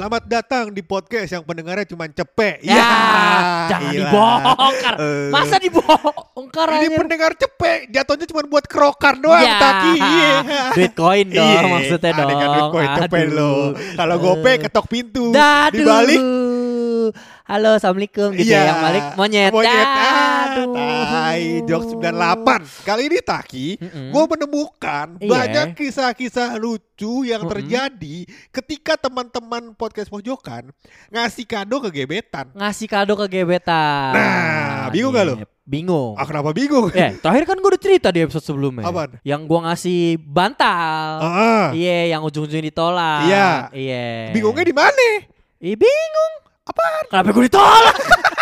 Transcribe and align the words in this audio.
Selamat 0.00 0.24
datang 0.24 0.72
di 0.72 0.80
podcast 0.80 1.28
yang 1.28 1.44
pendengarnya 1.44 1.84
cuma 1.84 2.08
cepek. 2.08 2.64
Ya, 2.64 2.88
jangan 3.68 3.92
gila. 3.92 4.08
dibongkar. 4.08 4.94
Eh, 4.96 5.28
Masa 5.28 5.60
dibongkar 5.60 6.66
ini 6.72 6.88
anjir? 6.88 6.98
pendengar 7.04 7.36
cepek, 7.36 7.92
jatuhnya 7.92 8.24
cuma 8.24 8.40
buat 8.48 8.64
kerokan 8.64 9.20
doang, 9.20 9.44
Ya, 9.44 9.60
Taki. 9.60 9.92
Iya. 10.00 10.32
duit 10.72 10.92
koin 10.96 11.28
dong 11.28 11.44
Iya, 11.44 11.60
maksudnya 11.68 12.16
ada 12.16 12.22
dong. 12.24 12.32
kan 12.32 12.48
duit 12.48 12.68
koin 12.72 12.88
cepek 12.96 13.24
lo. 13.28 13.52
Kalau 13.76 14.16
gope 14.16 14.52
ketok 14.64 14.86
pintu, 14.88 15.24
Daduh. 15.36 15.68
dibalik 15.76 16.22
Halo, 17.44 17.76
assalamualaikum 17.76 18.32
gitu 18.40 18.56
ya. 18.56 18.72
Yang 18.72 18.78
balik 18.80 19.04
monyet. 19.20 19.52
Monyet. 19.52 19.88
Aduh. 20.52 20.74
Tai, 20.74 21.40
jok 21.64 21.82
98. 21.94 22.82
Kali 22.82 23.02
ini 23.04 23.18
Taki, 23.20 23.66
Mm-mm. 23.76 24.08
gue 24.10 24.24
menemukan 24.28 25.06
Iya. 25.16 25.28
banyak 25.28 25.66
kisah-kisah 25.74 26.56
lucu 26.56 27.22
yang 27.22 27.42
Mm-mm. 27.42 27.52
terjadi 27.52 28.16
ketika 28.50 28.98
teman-teman 28.98 29.72
podcast 29.72 30.08
pojokan 30.08 30.74
ngasih 31.08 31.44
kado 31.44 31.78
ke 31.80 31.90
gebetan. 31.92 32.50
Ngasih 32.52 32.86
kado 32.86 33.14
ke 33.16 33.26
gebetan. 33.28 34.12
Nah, 34.12 34.88
bingung 34.88 35.10
gak 35.10 35.24
lo? 35.24 35.34
Bingung. 35.62 36.18
Ah, 36.18 36.26
kenapa 36.26 36.50
bingung? 36.50 36.90
Eh, 36.90 37.14
terakhir 37.16 37.46
kan 37.46 37.54
gue 37.54 37.70
udah 37.70 37.78
cerita 37.78 38.10
di 38.10 38.18
episode 38.20 38.42
sebelumnya. 38.42 38.82
Apaan? 38.82 39.22
Yang 39.22 39.40
gue 39.46 39.60
ngasih 39.62 40.00
bantal. 40.18 41.06
Iya, 41.70 42.10
yang 42.10 42.22
ujung-ujungnya 42.22 42.66
ditolak. 42.66 43.22
Iya. 43.24 43.48
Iya. 43.70 44.06
bingungnya 44.34 44.64
di 44.64 44.74
mana? 44.74 45.06
Ih, 45.60 45.78
bingung. 45.78 46.32
Apaan? 46.66 47.04
Kenapa 47.06 47.30
gue 47.30 47.44
ditolak? 47.46 47.94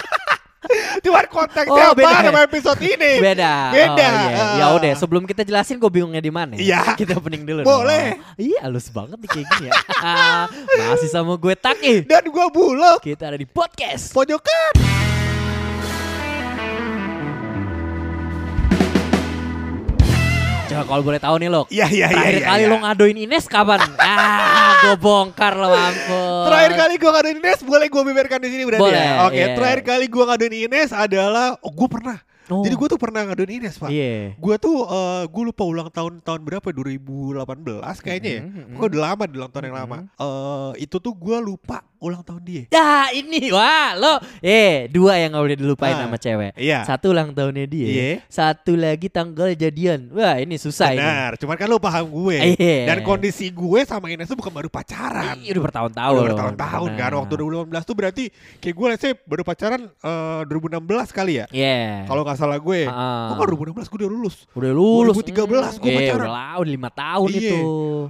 Cuman 0.99 1.25
konteksnya 1.27 1.85
Oh, 1.87 1.95
apa 1.95 1.99
beda. 1.99 2.19
sama 2.21 2.41
episode 2.43 2.81
ini? 2.83 3.13
Beda. 3.19 3.53
Beda. 3.71 4.07
Oh, 4.07 4.19
iya. 4.27 4.43
Ya 4.59 4.65
Ah. 4.67 4.75
udah, 4.75 4.93
sebelum 4.95 5.23
kita 5.23 5.43
jelasin 5.43 5.79
gue 5.79 5.87
bingungnya 5.89 6.19
di 6.19 6.31
mana. 6.31 6.59
Iya. 6.59 6.99
Kita 6.99 7.15
opening 7.15 7.47
dulu. 7.47 7.63
Boleh. 7.63 8.19
dong. 8.19 8.37
Iya, 8.37 8.59
halus 8.63 8.91
banget 8.91 9.17
nih 9.17 9.29
kayak 9.29 9.47
gini 9.49 9.67
ya. 9.67 9.73
Masih 10.91 11.09
sama 11.09 11.35
gue 11.35 11.55
Taki. 11.55 11.95
Dan 12.05 12.27
gua 12.29 12.51
bulog 12.51 12.99
Kita 12.99 13.31
ada 13.31 13.39
di 13.39 13.47
podcast. 13.47 14.11
pojokan. 14.11 15.08
Coba 20.79 20.95
kalau 20.95 21.03
boleh 21.03 21.19
tahu 21.21 21.37
nih 21.43 21.51
lo. 21.51 21.63
Iya 21.67 21.87
iya 21.91 22.07
iya. 22.07 22.07
Terakhir 22.15 22.39
iya, 22.39 22.47
kali 22.47 22.63
iya. 22.63 22.71
lo 22.71 22.77
ngadoin 22.87 23.19
Ines 23.19 23.45
kapan? 23.51 23.81
ah, 23.99 24.71
gue 24.87 24.95
bongkar 25.03 25.55
lo 25.59 25.75
ampun. 25.75 26.47
Terakhir 26.47 26.73
kali 26.79 26.95
gua 27.03 27.11
ngaduin 27.19 27.39
Ines 27.43 27.61
boleh 27.67 27.87
gua 27.91 28.03
beberkan 28.07 28.39
di 28.39 28.49
sini 28.55 28.63
berarti 28.63 28.85
Boleh, 28.87 29.03
ya. 29.03 29.27
Oke, 29.27 29.35
iya. 29.35 29.47
terakhir 29.59 29.81
kali 29.83 30.07
gua 30.07 30.25
ngaduin 30.31 30.55
Ines 30.71 30.91
adalah 30.95 31.59
oh 31.59 31.73
gua 31.75 31.89
pernah. 31.91 32.19
Oh. 32.49 32.65
Jadi 32.65 32.75
gua 32.81 32.89
tuh 32.89 33.01
pernah 33.01 33.21
ngaduin 33.29 33.61
Ines, 33.61 33.77
Pak. 33.77 33.91
Iya. 33.91 34.39
Gua 34.39 34.55
tuh 34.57 34.87
eh 34.87 35.25
gua 35.27 35.43
lupa 35.51 35.63
ulang 35.67 35.91
tahun 35.91 36.23
tahun 36.23 36.41
berapa 36.47 36.69
2018 36.71 37.43
kayaknya 37.99 38.31
ya. 38.31 38.43
Mhm, 38.47 38.55
mhm. 38.55 38.75
Gua 38.79 38.87
udah 38.87 39.01
lama 39.03 39.23
di 39.27 39.35
ulang 39.35 39.51
tahun 39.51 39.65
yang 39.67 39.79
lama. 39.83 39.99
Eh 40.15 40.73
itu 40.87 40.97
tuh 41.03 41.13
gua 41.13 41.43
lupa 41.43 41.83
ulang 41.99 42.23
tahun 42.23 42.43
dia. 42.43 42.63
Ya 42.69 43.11
ini 43.13 43.51
wah 43.51 43.93
lo 43.93 44.13
eh 44.39 44.87
dua 44.87 45.17
yang 45.17 45.33
gak 45.33 45.43
boleh 45.43 45.57
dilupain 45.57 45.93
Ah, 45.93 46.05
sama 46.05 46.17
cewek. 46.17 46.53
Iya. 46.55 46.83
Satu 46.85 47.11
ulang 47.11 47.31
tahunnya 47.31 47.67
dia. 47.67 47.87
Iya. 47.87 48.11
Satu 48.27 48.73
lagi 48.73 49.07
tanggal 49.07 49.51
jadian. 49.53 50.09
Wah 50.11 50.37
ini 50.37 50.55
susah 50.55 50.91
ini. 50.91 51.01
Benar, 51.01 51.33
cuman 51.37 51.55
kan 51.55 51.67
lu 51.67 51.79
paham 51.79 52.07
gue. 52.07 52.37
Iya. 52.55 52.87
Dan 52.87 53.03
kondisi 53.03 53.49
gue 53.49 53.81
sama 53.83 54.09
Ines 54.09 54.27
tuh 54.27 54.35
bukan 54.35 54.53
baru 54.53 54.69
pacaran. 54.69 55.37
Iya, 55.39 55.53
udah 55.53 55.65
bertahun-tahun. 55.65 56.15
Udah 56.15 56.25
bertahun-tahun 56.29 56.91
kan 56.95 57.09
Nah. 57.09 57.19
Waktu 57.19 57.35
2018 57.35 57.83
tuh 57.83 57.95
berarti 57.95 58.25
Kayak 58.59 58.75
gue 58.75 58.87
let's 58.89 59.01
say 59.01 59.13
baru 59.19 59.43
pacaran 59.43 59.81
eh, 59.85 60.41
2016 60.45 60.87
kali 61.11 61.33
ya 61.35 61.47
Iya. 61.49 62.05
Kalau 62.05 62.23
gak 62.23 62.37
salah 62.37 62.57
gue 62.57 62.81
Ah. 62.85 63.31
Oh 63.31 63.37
kan 63.37 63.49
2016 63.49 63.87
gue 63.87 63.99
udah 63.99 64.11
lulus 64.11 64.37
udah 64.53 64.71
lulus 64.71 65.15
2013 65.19 65.35
gua 65.35 65.59
Hmm, 65.59 65.81
pacaran. 65.81 65.99
Iya 65.99 66.13
udah 66.15 66.31
lah 66.31 66.53
udah 66.57 66.73
lima 66.73 66.91
tahun 66.91 67.29
Iya. 67.29 67.41
itu 67.41 67.61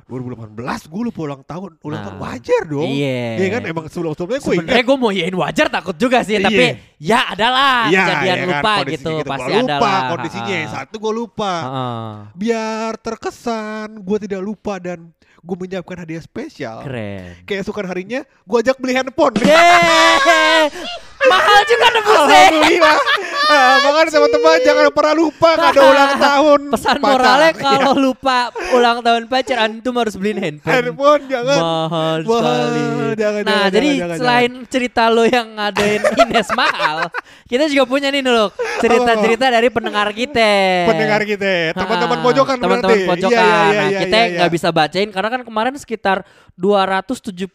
2018 0.06 0.54
gue 0.84 1.02
lupa 1.04 1.20
ulang 1.22 1.42
tahun 1.42 1.70
Ulang 1.80 1.98
Nah. 1.98 2.04
tahun 2.04 2.18
wajar 2.20 2.62
dong 2.64 2.88
Iya. 2.88 3.20
Iya 3.38 3.48
kan 3.50 3.62
emang 3.78 3.86
sebelum-sebelumnya 3.86 4.40
gue 4.40 4.52
Sebenarnya 4.52 4.84
gue 4.84 4.96
mau 4.96 5.10
yain 5.10 5.32
wajar 5.32 5.66
takut 5.66 5.94
juga 5.94 6.18
sih 6.20 6.34
Iya. 6.34 6.44
Tapi 6.44 6.64
ya 6.98 7.20
adalah 7.30 7.72
Iya, 7.86 8.00
kejadian 8.02 8.18
iya 8.28 8.34
kan, 8.36 8.48
lupa 8.50 8.72
gitu 8.84 9.12
Gua 9.14 9.30
Pasti 9.30 9.52
lupa 9.54 9.76
adalah. 9.78 10.08
kondisinya 10.10 10.56
Satu 10.68 10.94
gue 10.96 11.12
lupa. 11.14 11.52
Ah. 11.62 12.14
Biar 12.32 12.92
terkesan 12.96 13.88
Gue 13.98 14.18
tidak 14.18 14.40
lupa 14.40 14.76
dan 14.76 14.98
Gue 15.38 15.54
menyiapkan 15.56 15.94
hadiah 15.96 16.18
spesial. 16.18 16.82
Keren. 16.82 17.46
Keesokan 17.46 17.86
harinya 17.86 18.20
Gue 18.42 18.58
ajak 18.58 18.76
beli 18.76 18.92
handphone. 18.92 19.38
Yeay! 19.38 20.66
Mahal 21.30 21.60
juga 21.66 21.86
nebusnya. 21.90 22.42
Alhamdulillah 22.48 22.98
ah, 23.48 23.76
Makanya 23.84 24.10
teman-teman 24.10 24.56
Jangan 24.60 24.84
pernah 24.90 25.14
lupa 25.14 25.50
Kado 25.54 25.80
ulang 25.82 26.12
tahun 26.28 26.60
Pesan 26.70 26.96
pacar. 26.96 27.08
moralnya 27.08 27.50
Iya. 27.58 27.62
kalau 27.64 27.92
lupa 27.96 28.38
ulang 28.70 28.98
tahun 29.00 29.22
pacar 29.26 29.56
Antum 29.60 29.94
harus 29.96 30.14
beliin 30.14 30.38
handphone. 30.38 30.72
Handphone 30.74 31.22
jangan. 31.26 31.58
Mahal 31.58 32.18
Mahal, 32.22 32.60
sekali. 32.60 32.82
jangan, 33.16 33.40
Nah 33.42 33.52
jangan, 33.58 33.70
jadi 33.70 33.88
jangan, 33.88 34.00
jangan, 34.04 34.18
selain 34.18 34.52
cerita 34.68 35.02
lo 35.08 35.24
yang 35.24 35.46
ngadain 35.54 36.02
Ines 36.18 36.48
mahal 36.52 36.96
Kita 37.44 37.64
juga 37.66 37.84
punya 37.84 38.08
nih 38.08 38.20
loh 38.20 38.48
Cerita-cerita 38.78 39.48
dari 39.48 39.68
pendengar 39.68 40.12
kita. 40.12 40.50
Pendengar 40.86 41.20
kita. 41.22 41.72
Teman-teman 41.74 42.18
pojokan 42.20 42.56
Teman-teman 42.56 42.94
berarti 42.94 43.08
pojokan. 43.08 43.32
Iya, 43.32 43.48
iya, 43.48 43.78
Nah 43.78 43.88
iya, 43.88 44.00
kita 44.00 44.16
iya, 44.16 44.26
nggak 44.36 44.48
iya. 44.48 44.54
bisa 44.54 44.68
bacain 44.68 45.08
Karena 45.08 45.28
kan 45.30 45.42
kemarin 45.42 45.74
sekitar 45.74 46.22
279.384 46.58 47.54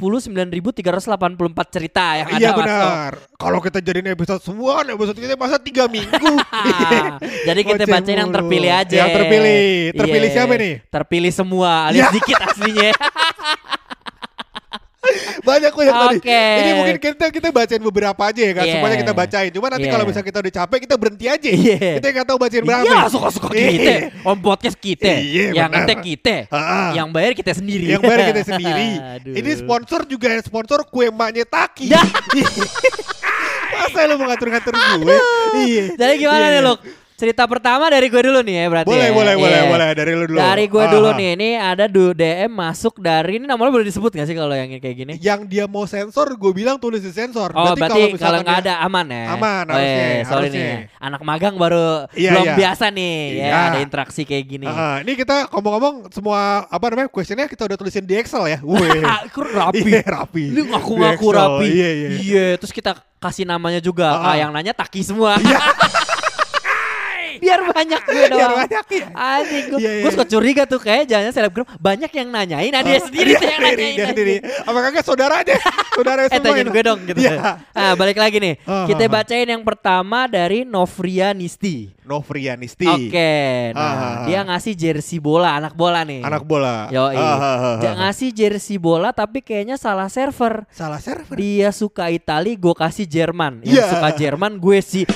cerita 1.69 2.05
yang 2.15 2.27
ada 2.27 2.39
Iya 2.39 2.49
benar. 2.53 3.11
Kalau 3.35 3.59
kita 3.59 3.79
jadiin 3.79 4.09
episode 4.09 4.39
semua 4.39 4.81
Episode 4.83 5.17
kita 5.17 5.35
masa 5.35 5.59
3 5.87 5.95
minggu 5.95 6.31
Jadi 7.47 7.61
kita 7.63 7.83
bacain 7.83 8.17
yang 8.17 8.31
terpilih 8.31 8.71
aja. 8.71 8.95
Yang 9.03 9.09
terpilih. 9.19 9.63
Terpilih 9.93 10.29
Iya. 10.29 10.35
siapa 10.35 10.53
nih? 10.55 10.73
Terpilih 10.87 11.31
semua, 11.31 11.71
alias 11.91 12.07
Ya. 12.07 12.15
dikit 12.15 12.37
aslinya. 12.39 12.91
Banyak 15.43 15.75
kok 15.75 15.83
yang 15.83 15.99
tadi. 15.99 16.17
Ini 16.23 16.71
mungkin 16.79 16.95
kita 16.95 17.25
kita 17.27 17.47
bacain 17.51 17.83
beberapa 17.83 18.21
aja 18.23 18.39
ya 18.39 18.53
kan 18.55 18.63
Iya. 18.63 18.73
Semuanya 18.79 18.97
kita 19.03 19.11
bacain 19.11 19.51
Cuma 19.51 19.67
nanti 19.67 19.83
Iya. 19.83 19.91
kalau 19.91 20.05
misalnya 20.07 20.27
kita 20.31 20.39
udah 20.39 20.53
capek 20.63 20.77
Kita 20.87 20.95
berhenti 20.95 21.25
aja 21.27 21.49
Iya. 21.51 21.77
Kita 21.99 22.07
nggak 22.07 22.27
tahu 22.31 22.37
bacain 22.39 22.63
berapa 22.63 22.87
Iya, 22.87 22.99
suka-suka 23.11 23.51
Iya. 23.51 23.67
kita. 23.75 23.93
Om 24.23 24.37
podcast 24.39 24.77
kita. 24.79 25.11
Iya, 25.11 25.45
yang 25.51 25.69
ngetek 25.69 25.99
kita. 25.99 26.35
Ah. 26.47 26.95
Yang 26.95 27.07
bayar 27.11 27.31
kita 27.35 27.51
sendiri. 27.51 27.85
Yang 27.91 28.01
bayar 28.07 28.21
kita 28.31 28.43
sendiri. 28.47 28.89
Ini 29.43 29.51
sponsor 29.59 30.07
juga 30.07 30.27
sponsor 30.39 30.87
kue 30.87 31.11
emaknya 31.11 31.43
Taki. 31.43 31.91
Masa 33.83 33.99
lu 34.07 34.15
mau 34.15 34.25
ngatur-ngatur 34.31 34.73
gue 34.73 35.17
Iya 35.67 35.85
Jadi 35.99 36.13
gimana 36.17 36.45
nih 36.49 36.61
iya. 36.61 36.67
Luk? 36.67 36.79
Cerita 37.13 37.45
pertama 37.45 37.87
dari 37.87 38.09
gue 38.09 38.21
dulu 38.21 38.41
nih 38.41 38.55
ya 38.57 38.65
berarti 38.67 38.89
Boleh, 38.89 39.07
ya. 39.07 39.13
boleh, 39.13 39.33
boleh, 39.37 39.59
Iya. 39.59 39.69
boleh. 39.69 39.87
Dari 39.93 40.11
lu 40.11 40.23
dulu. 40.25 40.37
Dari 40.37 40.65
gue 40.65 40.83
Ah, 40.83 40.89
dulu 40.89 41.07
ah. 41.07 41.15
nih. 41.15 41.29
Ini 41.33 41.49
ada 41.55 41.85
DM 41.85 42.49
masuk 42.49 42.93
dari 42.97 43.37
ini 43.37 43.45
namanya 43.45 43.69
boleh 43.69 43.85
disebut 43.85 44.11
gak 44.11 44.25
sih 44.25 44.33
kalau 44.33 44.51
yang 44.51 44.69
kayak 44.77 44.95
gini? 44.95 45.13
Yang 45.17 45.39
dia 45.47 45.65
mau 45.65 45.85
sensor 45.85 46.33
Gue 46.33 46.51
bilang 46.51 46.81
tulis 46.81 46.99
di 46.99 47.13
sensor 47.13 47.53
Oh 47.53 47.73
berarti, 47.73 47.85
kalau 47.87 48.07
misalkan 48.11 48.41
nggak 48.41 48.59
ada 48.65 48.73
aman 48.81 49.05
ya? 49.07 49.23
Aman, 49.31 49.63
Oh, 49.69 49.77
iya, 49.77 49.85
harusnya, 49.85 50.25
Sorry 50.25 50.47
harusnya. 50.49 50.65
nih, 50.65 50.77
anak 50.99 51.21
magang 51.21 51.55
baru 51.55 51.87
Iya, 52.11 52.29
belum 52.33 52.45
iya. 52.45 52.55
biasa 52.57 52.85
nih 52.89 53.15
ya 53.31 53.45
Iya. 53.45 53.61
ada 53.69 53.79
interaksi 53.79 54.21
kayak 54.25 54.45
gini. 54.45 54.67
Ah, 54.67 54.97
ini 54.99 55.11
kita 55.13 55.47
ngomong-ngomong 55.53 55.95
semua 56.09 56.65
apa 56.65 56.85
namanya 56.89 57.07
questionnya 57.07 57.45
kita 57.45 57.63
udah 57.63 57.77
tulisin 57.77 58.03
di 58.03 58.17
Excel 58.17 58.43
ya. 58.47 58.59
Wih. 58.59 59.01
Ah, 59.05 59.21
rapi. 59.29 59.85
Iya, 59.85 60.01
rapi. 60.03 60.45
Lu 60.49 60.65
ngaku-ngaku 60.65 61.27
rapi. 61.29 61.67
Iya, 61.69 61.89
iya. 62.17 62.45
terus 62.57 62.73
kita 62.73 62.97
kasih 63.21 63.45
namanya 63.45 63.79
juga. 63.79 64.19
Ah. 64.19 64.35
yang 64.35 64.49
nanya 64.51 64.73
Taki 64.73 65.05
semua. 65.05 65.37
Biar 67.35 67.59
banyak 67.65 68.01
gue 68.03 68.23
doang. 68.25 68.37
Biar 68.37 68.51
banyak 68.59 68.85
ya. 68.91 69.05
Anjing 69.11 69.63
gue, 69.67 69.79
Iya, 69.79 69.91
iya. 69.91 70.01
gue 70.01 70.11
suka 70.11 70.25
curiga 70.27 70.63
tuh 70.65 70.77
kayak 70.77 71.03
jangan 71.05 71.31
selebgram 71.31 71.65
banyak 71.77 72.11
yang 72.11 72.27
nanyain, 72.27 72.71
dia 72.71 72.81
Ah, 72.93 73.01
sendiri 73.01 73.31
tuh 73.33 73.47
yang 73.47 73.61
nanyain. 73.61 73.95
dia 73.95 74.07
sendiri. 74.07 74.35
Apa 74.61 74.79
kagak 74.81 75.03
saudara 75.03 75.35
aja? 75.39 75.55
Saudara 75.91 76.19
Eh 76.25 76.29
semua 76.29 76.43
tanyain 76.43 76.63
ini. 76.63 76.71
gue 76.71 76.83
dong 76.83 76.99
gitu. 77.05 77.19
Iya. 77.19 77.59
Nah 77.67 77.91
balik 77.93 78.17
lagi 78.17 78.37
nih. 78.37 78.55
Ah, 78.63 78.85
Kita 78.85 78.99
ah, 78.99 79.07
ah. 79.07 79.13
bacain 79.15 79.47
yang 79.47 79.63
pertama 79.63 80.19
dari 80.25 80.63
Novria 80.63 81.31
Nisti. 81.31 81.89
Novrianisti. 82.03 82.83
Oke. 82.85 83.33
Ah, 83.71 83.79
Nah 83.79 83.83
ah, 83.83 83.95
ah. 83.95 84.25
dia 84.25 84.39
ngasih 84.43 84.73
jersey 84.73 85.17
bola 85.17 85.55
anak 85.55 85.73
bola 85.73 86.03
nih. 86.03 86.19
Anak 86.21 86.43
bola. 86.43 86.87
Yo 86.89 87.03
Ah, 87.03 87.15
ah, 87.15 87.37
ah, 87.39 87.59
ah. 87.79 87.95
ngasih 88.01 88.29
jersey 88.29 88.75
bola 88.75 89.09
tapi 89.09 89.39
kayaknya 89.39 89.75
salah 89.75 90.07
server. 90.07 90.67
Salah 90.69 90.99
server. 90.99 91.33
Dia 91.33 91.71
suka 91.71 92.09
Itali, 92.09 92.53
gue 92.53 92.73
kasih 92.73 93.05
Jerman. 93.05 93.63
Yang 93.63 93.75
Iya. 93.77 93.89
suka 93.89 94.09
Jerman 94.13 94.53
gue 94.57 94.79
sih. 94.79 95.03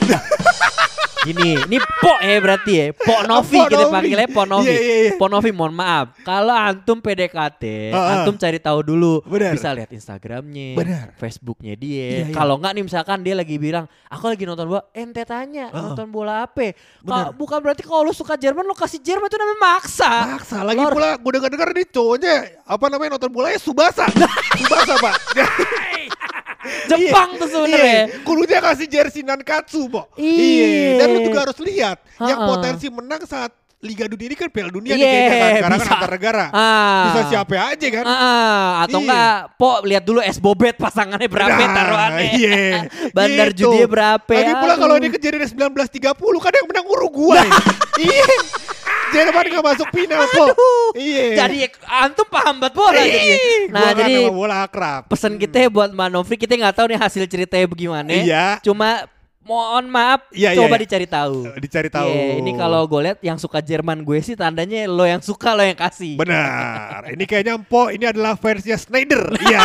Gini, 1.28 1.60
ini 1.60 1.78
Po 2.00 2.16
ya 2.18 2.40
berarti 2.40 2.72
ya. 2.74 2.86
Po 2.94 3.20
Novi 3.22 3.58
Po 3.58 3.68
kita 3.68 3.86
panggilnya 3.86 4.28
Po 4.28 4.44
Novi. 4.44 4.64
Iya, 4.66 4.78
iya, 4.78 4.96
iya. 5.04 5.12
Po 5.14 5.28
Novi 5.28 5.52
mohon 5.52 5.74
maaf. 5.74 6.16
Kalau 6.22 6.52
antum 6.52 6.98
PDKT, 6.98 7.64
Ah, 7.90 7.98
ah. 7.98 8.08
antum 8.18 8.36
cari 8.36 8.56
tahu 8.58 8.80
dulu. 8.82 9.20
Benar. 9.22 9.52
Bisa 9.52 9.70
lihat 9.72 9.92
Instagramnya, 9.92 10.74
Benar. 10.74 11.06
Facebooknya 11.14 11.76
dia. 11.76 12.24
iya. 12.24 12.32
Kalau 12.32 12.56
enggak 12.56 12.72
nih 12.74 12.84
misalkan 12.86 13.20
dia 13.20 13.36
lagi 13.36 13.56
bilang, 13.58 13.86
aku 14.06 14.24
lagi 14.26 14.44
nonton 14.44 14.66
bola, 14.66 14.88
ente 14.92 15.20
tanya 15.22 15.68
Ah. 15.68 15.92
nonton 15.92 16.08
bola 16.08 16.34
apa? 16.44 16.72
Kau- 17.02 17.36
bukan 17.36 17.60
berarti 17.60 17.84
kalau 17.84 18.02
lu 18.04 18.14
suka 18.14 18.34
Jerman 18.34 18.64
lu 18.64 18.72
kasih 18.72 18.98
Jerman 18.98 19.26
itu 19.26 19.36
namanya 19.36 19.60
maksa. 19.76 20.12
Maksa 20.32 20.64
lagi 20.64 20.80
Lor- 20.80 20.94
pula 20.94 21.10
gue 21.14 21.32
denger-denger 21.34 21.70
nih 21.74 21.88
cowoknya 21.90 22.36
apa 22.64 22.86
namanya 22.88 23.10
nonton 23.14 23.30
bolanya 23.30 23.60
Subasa. 23.60 24.08
Subasa, 24.60 24.94
Pak. 24.96 25.14
Jepang 26.88 27.30
tuh 27.38 27.48
sebenarnya. 27.50 28.12
Iya, 28.12 28.24
Kurunya 28.24 28.60
kasih 28.64 28.88
jersey 28.88 29.22
Nankatsu, 29.24 29.88
Bo. 29.92 30.08
Iya. 30.20 31.04
Dan 31.04 31.08
lu 31.16 31.20
juga 31.28 31.48
harus 31.48 31.58
lihat 31.64 31.98
yang 32.22 32.40
potensi 32.46 32.88
menang 32.90 33.24
saat 33.28 33.52
Liga 33.78 34.10
Dunia 34.10 34.26
ini 34.26 34.34
kan 34.34 34.50
Piala 34.50 34.74
Dunia 34.74 34.90
nih 34.90 34.98
Iya, 34.98 35.06
kayaknya 35.06 35.30
kan 35.30 35.54
sekarang 35.54 35.78
bisa. 35.78 35.86
kan 35.86 35.98
antar 36.02 36.12
negara. 36.12 36.46
Ah. 36.50 37.04
Bisa 37.06 37.22
siapa 37.30 37.54
aja 37.54 37.88
kan? 37.94 38.04
Ah, 38.04 38.70
atau 38.82 38.98
Iya. 38.98 39.06
enggak, 39.06 39.36
Po 39.54 39.70
lihat 39.86 40.04
dulu 40.04 40.20
es 40.20 40.38
bobet 40.38 40.76
pasangannya 40.76 41.30
berapa 41.30 41.54
Nah, 41.54 41.70
taruhannya. 41.72 42.26
Iya. 42.34 42.58
Bandar 43.16 43.48
Gitu. 43.54 43.70
judi 43.70 43.86
berapa? 43.86 44.34
Lagi 44.34 44.54
pula 44.56 44.74
kalau 44.76 44.96
ini 44.98 45.08
kejadian 45.08 45.46
1930 45.46 46.10
kan 46.42 46.52
yang 46.52 46.66
menang 46.66 46.88
Uruguay. 46.88 47.46
iya. 48.02 48.26
Jerman 49.08 49.46
gak 49.48 49.64
masuk 49.64 49.88
final, 49.94 50.26
Po. 50.28 50.46
Iya. 50.92 51.24
Jadi 51.38 51.58
antum 51.86 52.28
paham 52.28 52.60
banget 52.60 52.74
bola 52.74 52.98
jadi. 52.98 53.32
Nah, 53.70 53.80
gua 53.80 53.92
kan 53.94 54.04
jadi 54.04 54.16
bola 54.28 54.56
akrab. 54.66 55.02
pesan 55.06 55.34
kita 55.38 55.58
ya 55.60 55.70
buat 55.70 55.94
Mbak 55.94 56.10
Novri, 56.12 56.36
kita 56.36 56.58
nggak 56.58 56.76
tahu 56.76 56.92
nih 56.92 57.00
hasil 57.00 57.24
ceritanya 57.24 57.66
bagaimana. 57.70 58.10
Iya. 58.12 58.46
Cuma 58.60 59.06
mohon 59.48 59.88
maaf, 59.88 60.28
iya, 60.36 60.52
coba 60.52 60.76
iya. 60.76 60.84
dicari 60.84 61.08
tahu. 61.08 61.48
Dicari 61.56 61.90
tahu. 61.90 62.12
Iya, 62.12 62.44
ini 62.44 62.52
kalau 62.60 62.84
gue 62.84 63.02
lihat 63.08 63.20
yang 63.24 63.40
suka 63.40 63.64
Jerman 63.64 64.04
gue 64.04 64.20
sih 64.20 64.36
tandanya 64.36 64.84
lo 64.92 65.08
yang 65.08 65.24
suka 65.24 65.56
lo 65.56 65.64
yang 65.64 65.80
kasih. 65.80 66.20
Benar. 66.20 67.08
Ini 67.16 67.24
kayaknya 67.24 67.56
Empo 67.56 67.88
ini 67.88 68.04
adalah 68.04 68.36
versinya 68.36 68.76
Snyder. 68.76 69.24
Iya. 69.40 69.64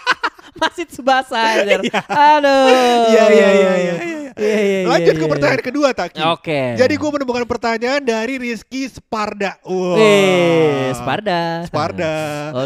Masih 0.60 0.84
Tsubasa 0.88 1.40
anjir. 1.40 1.80
Aduh. 2.08 2.64
Iya, 2.68 2.84
iya, 3.12 3.24
iya, 3.32 3.48
iya, 3.52 3.72
iya. 3.76 3.94
Iya, 4.40 4.60
iya, 4.60 4.78
Lanjut 4.88 5.14
iya, 5.14 5.20
ke 5.20 5.24
iya. 5.24 5.32
pertanyaan 5.32 5.62
kedua, 5.64 5.88
Taki. 5.92 6.22
Oke. 6.32 6.60
Jadi 6.80 6.94
gue 6.96 7.10
menemukan 7.12 7.44
pertanyaan 7.44 8.00
dari 8.00 8.40
Rizky 8.40 8.88
Sparda. 8.88 9.60
Wah. 9.64 9.96
Eh, 10.00 10.92
Sparda. 10.96 11.68
Sparda. 11.68 12.14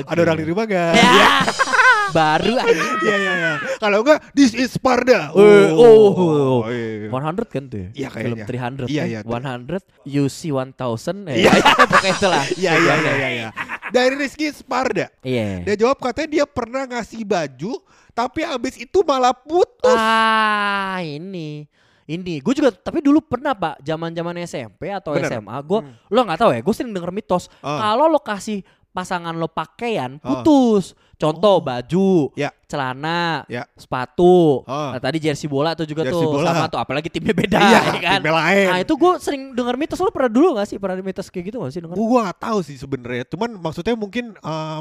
Oke. 0.02 0.10
Ada 0.10 0.20
orang 0.22 0.38
di 0.38 0.46
rumah 0.46 0.64
gak? 0.70 0.92
Ya. 0.94 1.34
Baru 2.10 2.52
anjing. 2.54 2.90
Iya, 3.00 3.16
iya, 3.16 3.32
iya. 3.34 3.52
Kalau 3.78 4.02
enggak, 4.02 4.18
this 4.32 4.52
is 4.52 4.74
Sparda. 4.74 5.30
Eh, 5.32 5.70
oh, 5.72 6.66
iya. 6.68 7.08
100 7.08 7.46
kan 7.48 7.64
tuh? 7.66 7.88
Iya, 7.94 8.08
Film 8.10 8.36
kayaknya. 8.36 8.84
300 8.84 8.86
Iya, 8.90 9.02
kan? 9.02 9.08
iya. 9.08 9.20
100, 9.22 9.82
you 10.04 10.24
see 10.26 10.50
1000 10.50 11.24
eh, 11.30 11.46
Iya. 11.46 11.52
Pokoknya 11.90 12.12
itulah. 12.12 12.44
Iya, 12.54 12.72
iya, 12.74 12.94
iya, 12.98 13.12
iya, 13.14 13.28
iya. 13.30 13.48
Dari 13.88 14.14
Rizky 14.18 14.50
Sparda. 14.50 15.08
Iya. 15.22 15.62
Dia 15.62 15.74
jawab 15.78 15.96
katanya 15.96 16.28
dia 16.34 16.44
pernah 16.44 16.82
ngasih 16.84 17.22
baju, 17.22 17.72
tapi 18.10 18.42
abis 18.42 18.74
itu 18.76 18.98
malah 19.00 19.32
putus. 19.32 19.94
Ah, 19.96 20.98
ini. 21.00 21.70
Ini, 22.04 22.44
gue 22.44 22.52
juga 22.52 22.68
tapi 22.68 23.00
dulu 23.00 23.24
pernah 23.24 23.56
pak, 23.56 23.80
zaman-zaman 23.80 24.36
SMP 24.44 24.92
atau 24.92 25.16
Bener. 25.16 25.24
SMA, 25.24 25.56
gue 25.64 25.80
Hmm. 25.80 25.96
lo 26.12 26.20
nggak 26.20 26.36
tahu 26.36 26.50
ya, 26.52 26.60
gue 26.60 26.74
sering 26.76 26.92
denger 26.92 27.08
mitos 27.08 27.48
Ah. 27.64 27.80
kalau 27.80 28.12
lo 28.12 28.20
kasih 28.20 28.60
pasangan 28.92 29.32
lo 29.32 29.48
pakaian 29.48 30.20
Ah. 30.20 30.44
putus. 30.44 30.92
Contoh 31.14 31.54
Oh. 31.54 31.62
baju, 31.62 32.34
Ya. 32.34 32.50
celana, 32.64 33.46
Ya. 33.46 33.64
sepatu. 33.74 34.66
Ah. 34.66 34.96
Nah, 34.96 35.00
tadi 35.00 35.18
jersey 35.18 35.46
bola 35.46 35.72
tuh 35.72 35.84
juga 35.84 36.02
Jersey 36.02 36.18
tuh 36.18 36.32
bola. 36.34 36.50
sama 36.50 36.66
tuh, 36.66 36.76
apalagi 36.76 37.06
timnya 37.06 37.30
beda 37.32 37.54
Iya, 37.56 37.70
ya 37.86 38.00
kan. 38.02 38.18
timnya 38.18 38.34
lain. 38.34 38.66
Nah 38.68 38.78
itu 38.80 38.94
gue 38.94 39.12
sering 39.18 39.42
denger 39.52 39.74
mitos, 39.76 39.96
lo 39.96 40.10
pernah 40.10 40.26
dulu 40.28 40.48
gak 40.54 40.66
sih 40.66 40.76
pernah 40.76 40.98
mitos 40.98 41.28
kayak 41.28 41.44
gitu 41.48 41.56
gak 41.58 41.70
sih 41.70 41.80
denger? 41.80 41.94
Gue 41.94 42.08
gak 42.20 42.38
tahu 42.40 42.58
sih 42.60 42.74
sebenarnya. 42.74 43.24
Cuman 43.26 43.50
maksudnya 43.54 43.94
mungkin 43.94 44.34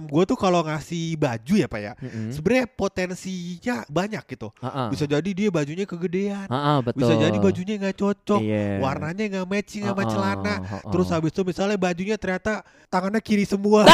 gue 0.04 0.24
tuh 0.26 0.36
kalau 0.36 0.62
ngasih 0.64 1.16
baju 1.16 1.54
ya 1.56 1.68
pak 1.68 1.80
ya, 1.80 1.94
Mm-mm. 1.96 2.30
sebenarnya 2.30 2.66
potensinya 2.68 3.76
banyak 3.88 4.24
gitu. 4.28 4.48
Ah, 4.58 4.68
ah. 4.68 4.88
Bisa 4.90 5.06
jadi 5.06 5.30
dia 5.30 5.50
bajunya 5.50 5.86
kegedean. 5.86 6.48
Ah, 6.48 6.58
ah, 6.58 6.78
betul. 6.80 7.06
Bisa 7.06 7.14
jadi 7.16 7.38
bajunya 7.38 7.74
nggak 7.78 7.96
cocok, 7.96 8.42
Iya. 8.42 8.80
warnanya 8.80 9.26
nggak 9.30 9.48
matching 9.48 9.84
sama 9.84 9.94
Ah, 9.94 10.02
ah, 10.02 10.10
celana. 10.10 10.54
ah, 10.56 10.74
ah. 10.78 10.90
Terus 10.90 11.08
habis 11.10 11.30
itu 11.30 11.42
misalnya 11.44 11.78
bajunya 11.78 12.16
ternyata 12.16 12.62
tangannya 12.90 13.22
kiri 13.22 13.46
semua. 13.46 13.86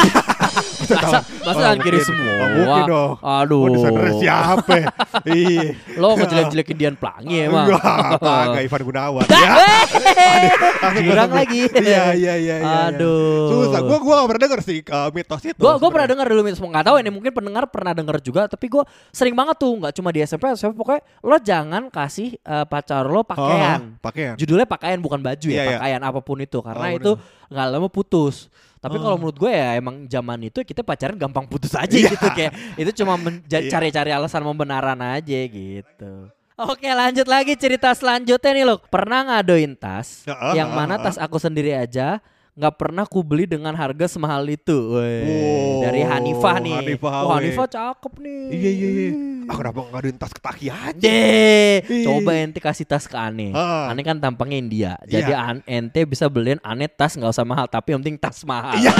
masa 0.80 1.20
masa 1.22 1.50
Oh, 1.50 1.52
tangan 1.54 1.78
kiri 1.80 2.00
semua. 2.00 2.29
Oh, 2.32 2.48
mungkin 2.52 2.82
dong. 2.86 3.10
Aduh. 3.20 3.58
Oh, 3.58 3.68
desainernya 3.70 4.14
siapa? 4.16 4.76
Iya. 5.20 5.76
Lo 5.96 6.16
ngejelek-jelekin 6.16 6.76
Dian 6.76 6.94
Pelangi 6.94 7.44
emang. 7.44 7.68
Enggak, 7.68 7.82
kagak 8.16 8.62
Ivan 8.62 8.82
Gunawan. 8.82 9.24
Ya. 9.26 9.52
eh, 10.00 11.02
Jurang 11.04 11.28
gua- 11.28 11.38
lagi. 11.38 11.60
Iya, 11.68 12.04
iya, 12.14 12.34
iya, 12.36 12.54
iya. 12.56 12.74
Aduh. 12.88 13.50
Susah. 13.50 13.80
Gua 13.80 13.98
gua 13.98 14.14
gak 14.18 14.28
pernah 14.28 14.42
denger 14.42 14.60
sih 14.62 14.78
uh, 14.82 15.08
mitos 15.10 15.42
itu. 15.44 15.58
Gue 15.58 15.72
gue 15.74 15.90
pernah 15.90 16.08
dengar 16.08 16.26
dulu 16.26 16.40
mitos 16.42 16.58
nggak 16.58 16.86
tahu 16.86 16.96
ini 16.98 17.10
mungkin 17.10 17.32
pendengar 17.32 17.64
pernah 17.66 17.92
dengar 17.92 18.16
juga 18.18 18.46
tapi 18.46 18.66
gue 18.66 18.80
sering 19.10 19.34
banget 19.34 19.56
tuh 19.56 19.72
nggak 19.74 19.92
cuma 19.92 20.08
di 20.08 20.20
SMP 20.20 20.48
SMP 20.50 20.72
pokoknya 20.74 21.02
lo 21.20 21.36
jangan 21.36 21.82
kasih 21.88 22.36
eh, 22.36 22.64
pacar 22.64 23.04
lo 23.04 23.20
pakaian 23.22 23.80
Oh, 23.90 24.00
pakaian. 24.00 24.34
judulnya 24.34 24.64
pakaian 24.64 24.98
bukan 24.98 25.18
baju 25.18 25.44
ya 25.44 25.52
Iya, 25.52 25.62
iya. 25.66 25.76
pakaian 25.76 26.02
apa 26.02 26.20
pun 26.20 26.38
itu 26.38 26.58
karena 26.58 26.86
Oh, 26.86 26.92
itu 26.92 27.12
nggak 27.48 27.66
lama 27.68 27.88
putus 27.88 28.46
tapi 28.80 28.96
Oh. 28.96 29.02
kalau 29.02 29.16
menurut 29.16 29.36
gue 29.36 29.52
ya 29.52 29.76
emang 29.76 30.04
zaman 30.04 30.40
itu 30.42 30.60
kita 30.60 30.80
pacaran 30.80 31.14
gampang 31.14 31.44
putus 31.44 31.72
aja 31.72 31.92
Iya. 31.92 32.10
gitu 32.10 32.26
kayak 32.30 32.52
itu 32.74 32.90
cuma 32.98 33.14
Iya. 33.46 33.68
cari-cari 33.68 34.10
alasan 34.10 34.40
pembenaran 34.42 34.98
aja 34.98 35.40
gitu 35.46 36.32
Oke 36.58 36.88
lanjut 36.88 37.24
lagi 37.24 37.56
cerita 37.56 37.88
selanjutnya 37.90 38.50
nih 38.52 38.64
lo 38.64 38.76
Pernah 38.82 39.20
ngadoin 39.32 39.72
tas 39.72 40.24
Heeh, 40.24 40.56
Yang 40.56 40.68
heeh, 40.68 40.76
mana 40.76 40.94
heeh. 40.96 41.04
tas 41.06 41.16
aku 41.16 41.36
sendiri 41.36 41.72
aja 41.72 42.20
nggak 42.52 42.74
pernah 42.76 43.04
ku 43.04 43.20
beli 43.20 43.44
dengan 43.44 43.72
harga 43.72 44.06
semahal 44.06 44.42
itu 44.44 44.74
Weh, 44.92 45.22
Wow, 45.22 45.80
Dari 45.82 46.02
Hanifah 46.02 46.56
nih 46.58 46.74
Hanifah, 46.76 47.12
Wah 47.12 47.22
weh. 47.24 47.34
Hanifah 47.46 47.66
cakep 47.66 48.12
nih 48.18 48.42
Iya, 48.50 48.70
iya, 48.70 48.88
iya. 48.90 49.10
Ah, 49.46 49.56
kenapa 49.56 49.78
nggak 49.82 49.98
ada 49.98 50.10
tas 50.16 50.30
ketaki 50.30 50.66
aja? 50.68 50.94
Deh, 51.00 51.74
Ih. 51.82 52.04
coba 52.06 52.30
ente 52.34 52.58
kasih 52.58 52.86
tas 52.86 53.02
ke 53.02 53.14
Ane. 53.14 53.50
Ah. 53.50 53.90
Ane 53.90 54.00
kan 54.00 54.14
tampangnya 54.14 54.54
India. 54.56 54.92
Jadi 55.02 55.26
Iya. 55.26 55.42
an- 55.42 55.66
ente 55.66 56.00
bisa 56.04 56.30
beliin 56.30 56.62
Ane 56.62 56.86
tas 56.86 57.18
nggak 57.18 57.26
usah 57.28 57.42
mahal, 57.42 57.66
tapi 57.66 57.90
yang 57.90 57.98
penting 57.98 58.14
tas 58.14 58.46
mahal. 58.46 58.78
Iya. 58.78 58.94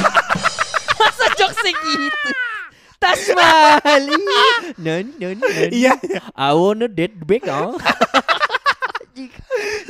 Masa 0.99 1.27
jokesnya 1.33 1.71
gitu? 1.71 2.29
Tas 2.99 3.23
mahal. 3.31 4.03
No, 4.75 4.95
no, 5.17 5.29
no. 5.33 5.47
Iya, 5.71 5.95
iya. 6.03 6.21
I 6.35 6.51
wanna 6.51 6.85
date 6.85 7.15
big 7.17 7.47
oh. 7.47 7.79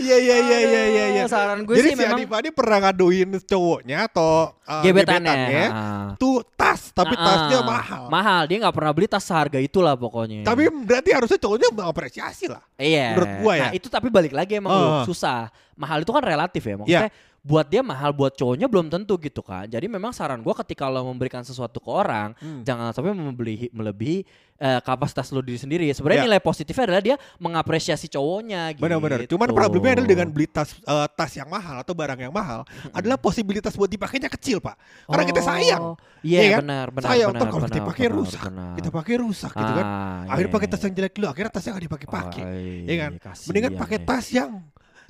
Iya, 0.00 0.17
iya, 0.17 0.37
iya, 0.41 0.59
iya, 0.65 0.83
iya, 0.89 1.05
iya. 1.12 1.25
Saran 1.29 1.62
gue 1.69 1.77
Jadi 1.77 1.93
sih 1.93 1.97
si 1.97 2.03
memang 2.03 2.25
ini 2.25 2.50
pernah 2.50 2.79
ngaduin 2.89 3.29
cowoknya 3.45 4.09
atau 4.09 4.57
uh, 4.65 4.83
gebetannya. 4.83 5.65
Ah. 5.71 6.09
tuh 6.17 6.41
tas, 6.57 6.91
tapi 6.91 7.15
Ah, 7.15 7.25
tasnya 7.25 7.59
ah. 7.61 7.67
mahal. 7.67 8.03
Mahal, 8.09 8.43
dia 8.49 8.57
nggak 8.65 8.75
pernah 8.75 8.93
beli 8.97 9.07
tas 9.07 9.25
seharga 9.25 9.61
itulah 9.61 9.95
pokoknya. 9.95 10.43
Tapi 10.43 10.73
berarti 10.73 11.11
harusnya 11.12 11.39
cowoknya 11.39 11.69
mengapresiasi 11.71 12.47
lah. 12.49 12.62
Iya. 12.81 13.15
Menurut 13.15 13.33
gua 13.45 13.53
ya. 13.55 13.62
Nah, 13.69 13.73
itu 13.77 13.87
tapi 13.93 14.09
balik 14.09 14.33
lagi 14.33 14.57
emang. 14.57 14.73
Lu, 14.73 14.89
susah. 15.05 15.53
Mahal 15.77 16.05
itu 16.05 16.12
kan 16.12 16.25
relatif 16.25 16.62
ya. 16.65 16.77
Maksudnya 16.77 17.12
buat 17.41 17.65
dia 17.65 17.81
mahal, 17.81 18.13
buat 18.13 18.33
cowoknya 18.33 18.69
belum 18.69 18.87
tentu 18.87 19.17
gitu 19.17 19.41
kan. 19.41 19.65
Jadi 19.65 19.89
memang 19.89 20.13
saran 20.13 20.41
gua 20.41 20.53
ketika 20.55 20.85
lo 20.87 21.01
memberikan 21.03 21.41
sesuatu 21.41 21.77
ke 21.77 21.89
orang, 21.89 22.37
Hmm. 22.37 22.61
jangan 22.63 22.93
sampai 22.93 23.13
membeli 23.13 23.69
melebihi 23.71 24.19
eh, 24.61 24.77
kapasitas 24.79 25.33
lo 25.33 25.41
diri 25.41 25.57
sendiri. 25.57 25.89
Sebenarnya 25.89 26.21
Ya. 26.21 26.27
nilai 26.29 26.37
positifnya 26.39 26.85
adalah 26.85 27.01
dia 27.01 27.17
mengapresiasi 27.41 28.07
cowoknya 28.07 28.77
gitu. 28.77 28.85
Benar-benar. 28.85 29.25
Cuman 29.25 29.49
problemnya 29.51 29.97
adalah 29.97 30.11
dengan 30.11 30.29
beli 30.29 30.45
tas 30.45 30.77
eh, 30.77 31.09
tas 31.11 31.33
yang 31.33 31.49
mahal 31.49 31.81
atau 31.81 31.97
barang 31.97 32.21
yang 32.21 32.29
mahal 32.29 32.69
adalah 32.93 33.17
posibilitas 33.17 33.73
buat 33.73 33.89
dipakainya 33.89 34.29
kecil, 34.29 34.61
Pak. 34.61 34.77
Karena 35.09 35.25
kita 35.25 35.41
sayang. 35.41 35.83
Oh, 35.83 35.97
Iya, 36.21 36.41
Iya 36.45 36.49
kan? 36.53 36.61
benar, 36.61 36.87
benar, 36.93 37.09
sayang 37.09 37.33
benar, 37.33 37.49
kalau 37.49 37.65
benar, 37.65 37.79
dipakai 37.81 38.05
benar, 38.05 38.19
rusak. 38.21 38.43
benar. 38.45 38.73
Kita 38.77 38.89
pakai 38.93 39.15
rusak 39.17 39.53
gitu 39.57 39.73
kan. 39.73 39.87
Ah, 39.89 40.21
Akhirnya 40.29 40.45
iya, 40.45 40.57
pakai 40.61 40.69
tas 40.69 40.77
iya. 40.77 40.85
yang 40.85 40.95
jelek 40.95 41.13
dulu, 41.17 41.27
akhirnya 41.33 41.51
tasnya 41.51 41.71
nggak 41.73 41.85
dipakai-pakai. 41.89 42.43
Oh, 42.45 42.85
Iya 42.85 42.97
kan? 43.01 43.11
Mendingan 43.49 43.73
pakai 43.81 43.97
ya. 43.97 44.05
tas 44.05 44.27
yang 44.29 44.51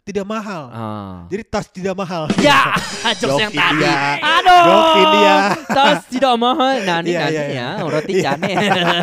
tidak 0.02 0.24
mahal. 0.24 0.62
Ah. 0.68 1.16
Jadi 1.26 1.42
tas 1.44 1.66
tidak 1.66 1.94
mahal. 1.94 2.26
Ya, 2.40 2.72
jokes 3.14 3.30
Jok 3.30 3.38
yang 3.38 3.52
tadi. 3.52 3.84
Aduh. 4.18 4.62
Gokil 4.64 5.06
dia. 5.14 5.34
Tas 5.66 6.00
tidak 6.06 6.34
mahal. 6.34 6.72
Nah, 6.80 6.98
ini 7.00 7.10
Iya, 7.10 7.20
kan 7.20 7.30
iya, 7.30 7.40
ya, 7.40 7.46
iya. 7.46 7.68
roti 7.80 8.12
Iya. 8.14 8.22
cane. 8.32 8.52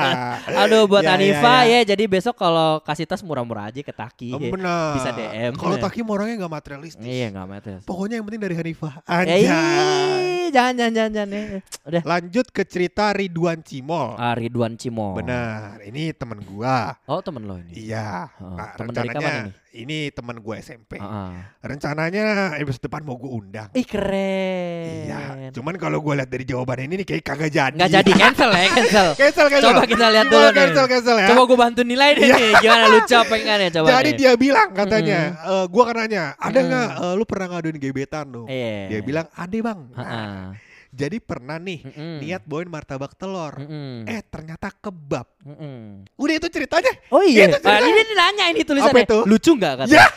Aduh 0.64 0.84
buat 0.86 1.02
iya, 1.02 1.14
Anifa 1.14 1.56
ya. 1.64 1.80
Jadi 1.86 2.04
besok 2.06 2.36
kalau 2.36 2.82
kasih 2.82 3.06
tas 3.06 3.22
murah-murah 3.22 3.70
aja 3.70 3.80
ke 3.80 3.90
Taki. 3.90 4.32
Oh, 4.32 4.40
Benar. 4.40 4.98
Bisa 4.98 5.10
DM. 5.12 5.54
Kalau 5.54 5.78
Taki 5.78 6.00
mau 6.02 6.16
orangnya 6.16 6.36
nggak 6.40 6.54
materialistis. 6.54 7.00
Iya 7.00 7.30
nggak 7.32 7.48
metes. 7.48 7.82
Pokoknya 7.84 8.18
yang 8.18 8.26
penting 8.26 8.42
dari 8.42 8.56
Hanifah. 8.56 8.94
Anjay. 9.04 9.44
ih, 9.44 10.48
jangan 10.50 10.74
jangan 10.76 10.94
jangan 10.94 11.12
jangan. 11.14 11.30
eh. 11.32 11.62
Udah. 11.84 12.02
Lanjut 12.04 12.46
ke 12.48 12.64
cerita 12.64 13.12
Ridwan 13.12 13.60
Cimol. 13.62 14.18
Ah, 14.18 14.34
Ridwan 14.34 14.74
Cimo. 14.76 15.14
Benar. 15.14 15.80
Ini 15.84 16.12
teman 16.14 16.42
gua. 16.42 16.98
Oh 17.06 17.22
temen 17.22 17.44
lo 17.44 17.56
ini. 17.58 17.86
Iya. 17.86 18.28
Oh, 18.40 18.56
Nah, 18.58 18.74
temen 18.74 18.92
dari 18.92 19.10
kapan 19.10 19.32
ini? 19.46 19.52
Ini 19.78 20.10
teman 20.10 20.38
gua 20.38 20.58
SMP. 20.58 20.98
Ah. 20.98 21.54
Rencananya 21.62 22.26
episode 22.58 22.84
depan 22.84 23.02
mau 23.02 23.14
gua 23.14 23.38
undang. 23.38 23.70
Ih 23.72 23.86
keren. 23.86 25.06
Iya. 25.06 25.20
Cuman 25.52 25.78
kalau 25.78 26.00
gua 26.00 26.18
lihat 26.18 26.28
dari 26.28 26.44
jawaban 26.44 26.82
ini 26.82 27.02
nih 27.02 27.08
kayak 27.08 27.24
kagak 27.24 27.52
jadi. 27.52 27.76
Nggak 27.76 27.92
jadi 27.94 28.12
cancel 28.14 28.50
ya 28.50 28.68
cancel. 28.70 29.08
Cancel, 29.20 29.48
cancel. 29.48 29.70
Coba 29.70 29.84
kita 29.86 30.06
lihat 30.10 30.28
dulu 30.28 30.42
nih. 30.44 30.56
Cancel, 30.56 30.86
cancel 30.88 31.16
ya. 31.18 31.28
Coba 31.30 31.42
gue 31.44 31.58
bantu 31.58 31.82
nilai 31.82 32.10
deh 32.14 32.28
nih. 32.28 32.52
Gimana 32.58 32.86
lucu 32.90 33.14
apa 33.14 33.34
enggak 33.34 33.56
nih 33.58 33.70
coba 33.74 33.88
Jadi 33.94 34.10
nih. 34.10 34.18
dia 34.18 34.32
bilang 34.34 34.68
katanya, 34.72 35.20
eh, 35.38 35.66
gua 35.68 35.84
kan 35.86 35.96
nanya, 35.98 36.24
ada 36.38 36.58
Mm. 36.58 36.68
nggak 36.68 36.88
eh, 36.98 37.14
lu 37.14 37.24
pernah 37.24 37.46
ngaduin 37.52 37.78
gebetan 37.78 38.26
lu? 38.28 38.44
Iya. 38.48 38.78
Dia 38.90 39.00
bilang, 39.02 39.26
ada 39.32 39.58
bang. 39.58 39.80
Nah, 39.94 40.06
ah. 40.06 40.46
Jadi 40.98 41.22
pernah 41.22 41.62
nih 41.62 41.86
Mm-mm. 41.86 42.18
niat 42.26 42.42
bawain 42.50 42.66
martabak 42.66 43.14
telur. 43.14 43.54
Mm-mm. 43.54 44.10
Eh 44.10 44.26
ternyata 44.26 44.74
kebab. 44.74 45.30
Mm-mm. 45.46 46.10
Udah 46.18 46.34
itu 46.34 46.50
ceritanya. 46.50 46.90
Oh 47.14 47.22
iya. 47.22 47.46
Itu 47.46 47.62
ceritanya. 47.62 47.86
ini 47.86 48.02
dia 48.02 48.16
nanya 48.18 48.46
ini 48.50 48.62
tulisannya. 48.66 49.06
Apa 49.06 49.06
itu? 49.06 49.20
Lucu 49.30 49.52
nggak 49.54 49.74
kata? 49.86 49.94
Ya. 49.94 50.10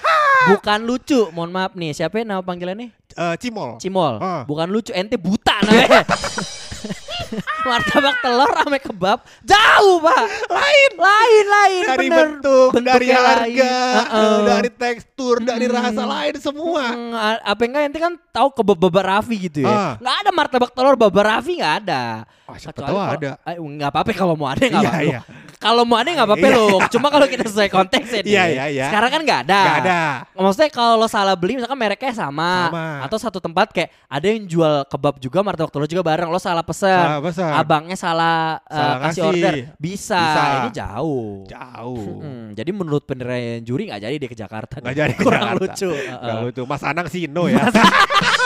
Bukan 0.57 0.89
lucu. 0.89 1.29
Mohon 1.37 1.51
maaf 1.53 1.73
nih. 1.77 1.93
Siapa 1.93 2.17
yang 2.17 2.33
nama 2.33 2.41
panggilannya? 2.41 2.97
Eh, 2.97 3.35
Cimol. 3.37 3.77
Cimol. 3.77 4.17
Ah. 4.25 4.49
Bukan 4.49 4.73
lucu. 4.73 4.97
Ente 4.97 5.21
buta 5.21 5.61
namanya. 5.61 6.09
Martabak 7.69 8.17
telur 8.21 8.51
sama 8.51 8.79
kebab 8.79 9.19
jauh 9.43 9.97
pak. 10.01 10.25
Lain. 10.49 10.91
Lain 10.97 11.47
lain. 11.47 11.85
Dari 11.87 11.99
bener. 12.03 12.19
bentuk, 12.19 12.71
dari 12.75 13.07
Bentuknya 13.07 13.19
harga, 13.19 13.41
lain. 13.41 13.57
eh, 13.61 13.99
Uh-uh. 14.01 14.37
dari 14.47 14.71
tekstur, 14.71 15.37
dari 15.41 15.67
Mm. 15.67 15.73
rasa 15.73 16.03
lain 16.05 16.35
semua. 16.37 16.85
Hmm, 16.91 17.13
apa 17.41 17.63
enggak 17.63 17.83
ente 17.85 17.99
kan 17.99 18.13
tahu 18.31 18.49
kebab 18.55 18.79
baba 18.81 19.01
Raffi 19.03 19.37
gitu 19.43 19.63
ya. 19.63 19.71
Ah. 19.71 19.93
Nggak 19.97 20.17
ada 20.19 20.31
martabak 20.31 20.71
telur 20.71 20.95
baba 20.95 21.21
Raffi 21.23 21.53
nggak 21.57 21.75
ada. 21.81 22.03
Wah, 22.45 22.57
siapa 22.57 22.79
tahu 22.81 22.97
ada. 22.99 23.31
Eh, 23.45 23.57
nggak 23.57 23.89
apa-apa 23.89 24.11
kalau 24.13 24.35
mau 24.35 24.49
ada 24.49 24.61
nggak 24.61 24.75
Iya, 24.77 24.91
apa-apa. 24.91 25.07
iya. 25.07 25.21
Kalau 25.61 25.85
mau 25.85 26.01
ada 26.01 26.09
nggak 26.09 26.25
apa-apa 26.25 26.49
Iya. 26.49 26.57
loh. 26.57 26.81
Cuma 26.89 27.07
kalau 27.07 27.29
kita 27.29 27.45
sesuai 27.45 27.69
konteks 27.69 28.09
ya. 28.11 28.23
Iya, 28.25 28.45
iya, 28.49 28.65
iya. 28.67 28.85
Sekarang 28.89 29.13
kan 29.13 29.21
nggak 29.21 29.41
ada. 29.45 29.61
Gak 29.61 29.79
ada. 29.85 30.01
Maksudnya 30.33 30.71
kalau 30.71 30.95
lo 30.97 31.05
salah 31.05 31.37
beli 31.37 31.55
misalkan 31.55 31.77
mereknya 31.77 32.17
sama, 32.17 32.73
Sama. 32.73 32.85
atau 33.05 33.19
satu 33.21 33.39
tempat 33.39 33.69
kayak 33.69 33.93
ada 34.09 34.25
yang 34.25 34.41
jual 34.43 34.89
kebab 34.89 35.21
juga 35.21 35.39
martabak 35.41 35.69
telur 35.69 35.85
juga 35.85 36.01
bareng 36.03 36.27
lo 36.27 36.41
salah 36.41 36.65
pesen. 36.65 36.89
Salah 36.89 37.21
pesan. 37.21 37.53
Abangnya 37.53 37.93
salah, 37.95 38.37
uh, 38.65 38.73
Salah 38.73 38.97
kasih 38.97 39.05
ngasih. 39.05 39.23
order. 39.29 39.55
Bisa. 39.77 40.17
Bisa. 40.19 40.43
Ini 40.57 40.71
jauh. 40.73 41.31
Jauh. 41.45 42.09
Mm, 42.19 42.45
jadi 42.55 42.71
menurut 42.73 43.03
penilaian 43.05 43.61
juri 43.61 43.83
nggak 43.87 44.01
jadi 44.01 44.17
dia 44.17 44.29
ke 44.29 44.39
Jakarta. 44.39 44.81
Nggak 44.81 44.97
jadi 44.97 45.13
Kurang 45.21 45.43
Jakarta. 45.45 45.61
lucu. 45.61 45.91
Gak 45.93 46.21
Heeh. 46.25 46.41
lucu. 46.43 46.63
Mas 46.65 46.83
Anang 46.83 47.07
Sino 47.07 47.43
ya. 47.47 47.61
Masa 47.61 47.85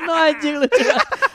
sino 0.00 0.12
anjing 0.26 0.56
lucu. 0.56 0.88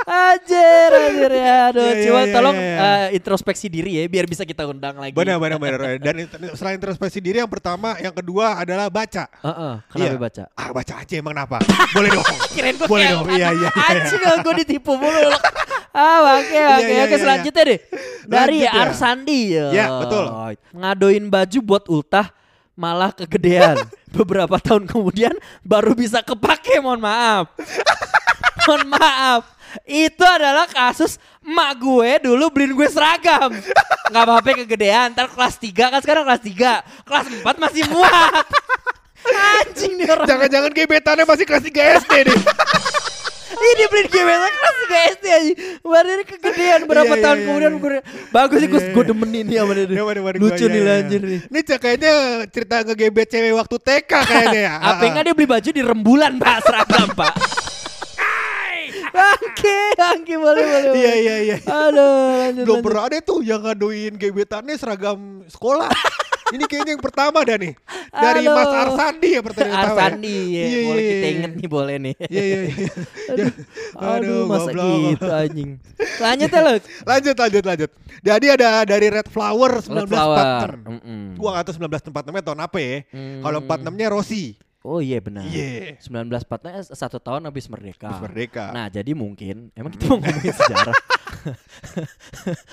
Anjir, 0.05 0.89
anjir 0.93 1.31
ya. 1.33 1.57
Aduh, 1.73 1.81
iya, 1.81 2.03
coba 2.05 2.21
iya, 2.21 2.33
tolong 2.33 2.57
iya, 2.57 2.69
iya. 2.69 2.89
eh, 3.09 3.17
introspeksi 3.17 3.65
diri 3.69 3.91
ya 3.97 4.03
biar 4.05 4.25
bisa 4.29 4.45
kita 4.45 4.65
undang 4.69 4.97
lagi. 4.97 5.13
benar, 5.13 5.37
benar, 5.41 5.57
benar. 5.57 5.79
Dan 6.01 6.15
selain 6.53 6.77
introspeksi 6.77 7.17
diri 7.21 7.41
yang 7.41 7.49
pertama, 7.49 7.97
yang 7.97 8.13
kedua 8.13 8.61
adalah 8.61 8.89
baca. 8.89 9.25
Heeh, 9.29 9.73
kenapa 9.89 10.05
Iya. 10.05 10.21
baca? 10.21 10.43
Ah, 10.53 10.69
baca 10.73 10.93
aja 11.01 11.13
emang 11.17 11.33
kenapa? 11.33 11.57
Boleh 11.93 12.09
dong. 12.13 12.27
Kirain 12.53 12.75
gue 12.77 12.87
Boleh 12.89 13.07
dong. 13.09 13.25
Iya, 13.33 13.49
iya. 13.53 13.69
iya. 13.69 13.69
Anjing 13.73 14.21
gue 14.21 14.53
ditipu 14.65 14.93
mulu. 14.93 15.29
ah, 15.97 16.37
oke, 16.37 16.53
Iya, 16.53 16.67
oke, 16.77 16.91
iya, 16.91 17.03
oke. 17.09 17.15
Selanjutnya 17.17 17.63
deh. 17.65 17.79
Dari 18.25 18.59
Lanjut 18.61 18.69
ya. 18.77 18.81
Arsandi. 18.85 19.41
Ya, 19.73 19.85
betul. 20.01 20.25
Ngadoin 20.73 21.25
baju 21.29 21.59
buat 21.65 21.83
ultah 21.89 22.29
malah 22.75 23.09
kegedean. 23.15 23.79
Beberapa 24.11 24.59
tahun 24.61 24.85
kemudian 24.87 25.33
baru 25.65 25.91
bisa 25.97 26.21
kepake, 26.21 26.79
mohon 26.79 27.01
maaf. 27.03 27.49
Mohon 28.65 28.83
maaf. 28.89 29.43
Itu 29.83 30.23
adalah 30.23 30.65
kasus 30.71 31.19
emak 31.43 31.71
gue 31.77 32.11
dulu 32.25 32.47
beliin 32.49 32.73
gue 32.73 32.87
seragam. 32.89 33.51
Nggak 34.09 34.23
apa-apa 34.23 34.49
kegedean. 34.65 35.11
Ntar 35.11 35.27
kelas 35.29 35.59
3 35.59 35.91
kan 35.93 35.99
sekarang 36.01 36.23
kelas 36.23 36.43
3. 36.43 37.05
Kelas 37.05 37.25
4 37.43 37.63
masih 37.63 37.83
muat. 37.91 38.45
Anjing 39.25 39.93
nih 39.99 40.07
orang. 40.09 40.27
Jangan-jangan 40.29 40.71
gebetannya 40.71 41.25
masih 41.27 41.45
kelas 41.45 41.63
3 41.65 42.01
SD 42.05 42.13
nih. 42.29 42.39
Ini 43.55 43.83
beliin 43.89 44.07
gebetan 44.07 44.53
kelas 44.53 44.75
3 44.87 45.13
SD 45.17 45.25
aja. 45.27 45.53
Baru 45.83 46.09
ini 46.15 46.23
kegedean 46.23 46.81
berapa 46.87 47.05
Iya, 47.05 47.17
iya, 47.17 47.23
tahun 47.23 47.37
iya, 47.37 47.45
kemudian 47.45 47.73
iya. 47.73 47.81
gue 47.81 47.99
bagus 48.31 48.57
sih 48.61 48.69
gue 48.69 48.79
Iya, 48.79 48.93
gue 48.93 49.03
demen 49.11 49.29
ini 49.33 49.53
sama 49.59 49.73
dia. 49.75 50.39
Lucu 50.39 50.65
nih 50.71 50.81
lanjir 50.85 51.21
nih. 51.25 51.39
Ini 51.51 51.59
kayaknya 51.75 52.11
cerita 52.47 52.75
ngegebet 52.85 53.27
cewek 53.27 53.53
waktu 53.59 53.75
TK 53.81 54.11
kayaknya 54.23 54.61
ya. 54.71 54.73
Apa 54.95 55.03
enggak 55.03 55.23
dia 55.27 55.33
beli 55.35 55.47
baju 55.51 55.69
di 55.73 55.81
rembulan 55.83 56.33
Pak 56.39 56.57
seragam 56.63 57.09
Pak. 57.11 57.33
Oke, 59.15 59.77
oke 59.95 60.33
boleh 60.35 60.63
boleh. 60.63 60.91
Iya 60.95 61.13
iya 61.15 61.35
iya. 61.39 61.57
Aduh, 61.63 62.15
lanjut. 62.43 62.63
Belum 62.67 62.75
lanjut. 62.79 62.85
pernah 62.91 63.03
ada 63.07 63.17
tuh 63.23 63.39
yang 63.41 63.61
ngaduin 63.63 64.13
gebetannya 64.19 64.75
seragam 64.75 65.47
sekolah. 65.47 65.89
Ini 66.45 66.61
kayaknya 66.69 66.93
yang 66.93 67.01
pertama 67.01 67.41
dah 67.41 67.57
nih. 67.57 67.73
Dari 68.13 68.45
Aduh. 68.45 68.53
Mas 68.53 68.69
Arsandi 68.69 69.29
ya 69.33 69.41
pertanyaan 69.41 69.81
pertama. 69.81 69.97
ya? 69.97 70.05
Arsandi 70.05 70.37
ya. 70.53 70.65
Iya, 70.65 70.77
boleh 70.85 71.01
iya, 71.01 71.09
kita 71.09 71.25
iya. 71.25 71.33
inget 71.33 71.51
nih 71.57 71.69
boleh 71.69 71.95
nih. 71.97 72.15
Iya 72.29 72.43
iya 72.45 72.59
iya. 72.69 72.75
Ya, 73.25 73.45
Aduh, 73.97 74.41
masa 74.45 74.69
goblok. 74.69 75.09
gitu 75.09 75.29
anjing. 75.33 75.69
Lanjut 76.21 76.49
ya 76.53 76.59
lu. 76.61 76.73
Lanjut 77.01 77.35
lanjut 77.35 77.63
lanjut. 77.65 77.91
Jadi 78.21 78.45
ada 78.53 78.67
dari 78.85 79.07
Red 79.09 79.27
Flower 79.33 79.71
1946. 79.81 79.97
Red 79.97 80.09
Flower. 80.13 80.69
Mm-mm. 80.85 81.21
Gua 81.33 81.49
nggak 81.57 81.63
tahu 81.65 81.75
1946 81.81 82.45
tahun 82.45 82.59
apa 82.61 82.77
ya. 82.77 82.95
Hmm. 83.09 83.41
Kalau 83.41 83.59
46-nya 83.65 84.07
Rossi. 84.13 84.43
Oh 84.85 85.01
iya 85.01 85.17
benar. 85.17 85.49
Iya. 85.49 85.97
1945 85.97 86.93
satu 86.93 87.17
tahun 87.17 87.49
habis 87.49 87.65
merdeka. 87.65 88.05
Habis 88.07 88.21
merdeka. 88.21 88.69
Nah 88.69 88.85
jadi 88.87 89.11
mungkin 89.11 89.73
emang 89.73 89.89
kita 89.91 90.05
mau 90.05 90.21
ngomongin 90.21 90.53
sejarah. 90.61 90.93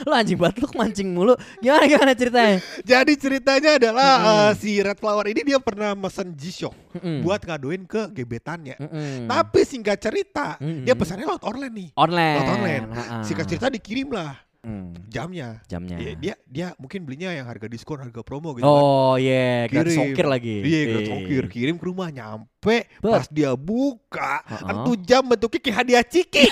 lu 0.05 0.13
anjing 0.13 0.37
banget 0.37 0.61
lu 0.61 0.69
mancing 0.77 1.09
mulu. 1.09 1.35
Gimana 1.59 1.85
gimana 1.85 2.13
ceritanya? 2.13 2.57
Jadi 2.83 3.13
ceritanya 3.17 3.71
adalah 3.77 4.13
eh, 4.21 4.51
si 4.57 4.77
Red 4.77 5.01
Flower 5.01 5.25
ini 5.27 5.41
dia 5.43 5.59
pernah 5.59 5.93
mesen 5.93 6.33
G-Shock 6.33 7.01
Mm-mm. 7.01 7.25
buat 7.25 7.41
ngaduin 7.43 7.85
ke 7.85 8.13
gebetannya. 8.13 8.77
Mm-mm. 8.77 9.25
Tapi 9.25 9.61
singkat 9.65 9.97
cerita, 9.97 10.57
Mm-mm. 10.61 10.85
dia 10.85 10.93
pesannya 10.93 11.25
lewat 11.25 11.43
online 11.43 11.75
nih. 11.75 11.89
online. 11.97 12.37
Lewat 12.37 12.51
online. 12.51 12.85
Ha-ha. 12.93 13.17
Singkat 13.25 13.47
cerita 13.47 13.67
dikirim 13.69 14.13
lah 14.13 14.37
Hmm, 14.63 14.95
jamnya. 15.11 15.59
jamnya. 15.67 15.99
Dia, 15.99 16.13
dia 16.15 16.35
dia 16.47 16.67
mungkin 16.79 17.03
belinya 17.03 17.35
yang 17.35 17.51
harga 17.51 17.67
diskon, 17.67 17.99
harga 17.99 18.23
promo 18.23 18.55
gitu 18.55 18.63
kan. 18.63 18.71
Oh 18.71 19.19
iya, 19.19 19.67
gratis 19.67 19.99
Kirim. 19.99 20.07
ongkir 20.07 20.27
lagi. 20.31 20.57
Iya, 20.63 20.81
gratis 20.87 21.09
Eh. 21.11 21.17
ongkir. 21.19 21.45
Kirim 21.51 21.77
ke 21.77 21.85
rumah, 21.85 22.09
nyampe. 22.09 22.87
Bet. 22.87 22.87
Pas 23.03 23.27
dia 23.27 23.59
buka, 23.59 24.39
Ha-ha. 24.47 24.63
kan 24.63 24.75
tuh 24.87 24.95
jam 25.03 25.27
bentuknya 25.27 25.59
kayak 25.59 25.77
hadiah 25.83 26.05
ciki. 26.07 26.47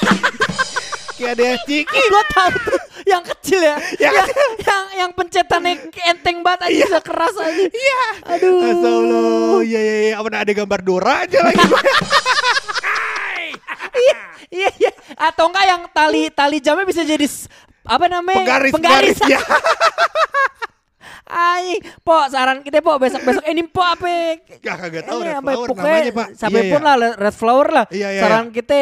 kayak 1.22 1.38
hadiah 1.38 1.56
ciki. 1.62 2.00
Gua 2.10 2.24
tahu 2.26 2.50
tuh 2.60 2.80
yang 3.06 3.22
kecil 3.22 3.60
ya. 3.62 3.76
Yang 4.02 4.14
yang, 4.26 4.30
yang 4.58 4.84
yang 5.06 5.10
pencetannya 5.14 5.72
enteng 6.04 6.42
banget 6.42 6.66
aja 6.66 6.74
bisa 6.90 7.00
keras 7.00 7.34
aja. 7.38 7.62
Iya. 7.62 8.02
Aduh. 8.26 8.58
Astagfirullah. 8.58 9.60
Iya, 9.62 9.80
iya, 9.80 9.98
iya. 10.02 10.14
Apa 10.18 10.28
ada 10.34 10.50
gambar 10.50 10.80
Dora 10.82 11.14
aja 11.30 11.38
lagi. 11.46 11.62
Iya 14.50 14.68
iya. 14.82 14.90
Atau 15.14 15.46
enggak 15.46 15.62
yang 15.62 15.82
tali 15.94 16.26
tali 16.28 16.58
jamnya 16.58 16.82
bisa 16.82 17.06
jadi 17.06 17.22
apa 17.87 18.06
namanya? 18.08 18.38
Penggaris, 18.44 18.72
Penggaris. 18.72 19.18
penggaris. 19.18 19.30
Ya. 19.30 19.40
Ay, 21.30 21.66
po 22.00 22.26
saran 22.26 22.60
kita 22.60 22.78
po 22.80 22.99
besok 22.99 23.22
besok 23.22 23.44
ini 23.44 23.62
po 23.64 23.80
apa? 23.80 24.34
Gak 24.58 24.76
kagak 24.76 25.04
tahu 25.04 25.18
Red 25.20 25.38
Flower 25.38 25.66
pokoknya 25.66 25.87
namanya, 25.96 26.12
Pak. 26.12 26.28
Sampai 26.34 26.60
Iya, 26.60 26.70
pun 26.70 26.80
iya. 26.80 26.88
lah 26.90 27.12
Red 27.14 27.37
Flower 27.37 27.66
lah. 27.70 27.84
Iya, 27.88 28.08
iya, 28.10 28.20
Saran 28.20 28.46
kita 28.50 28.76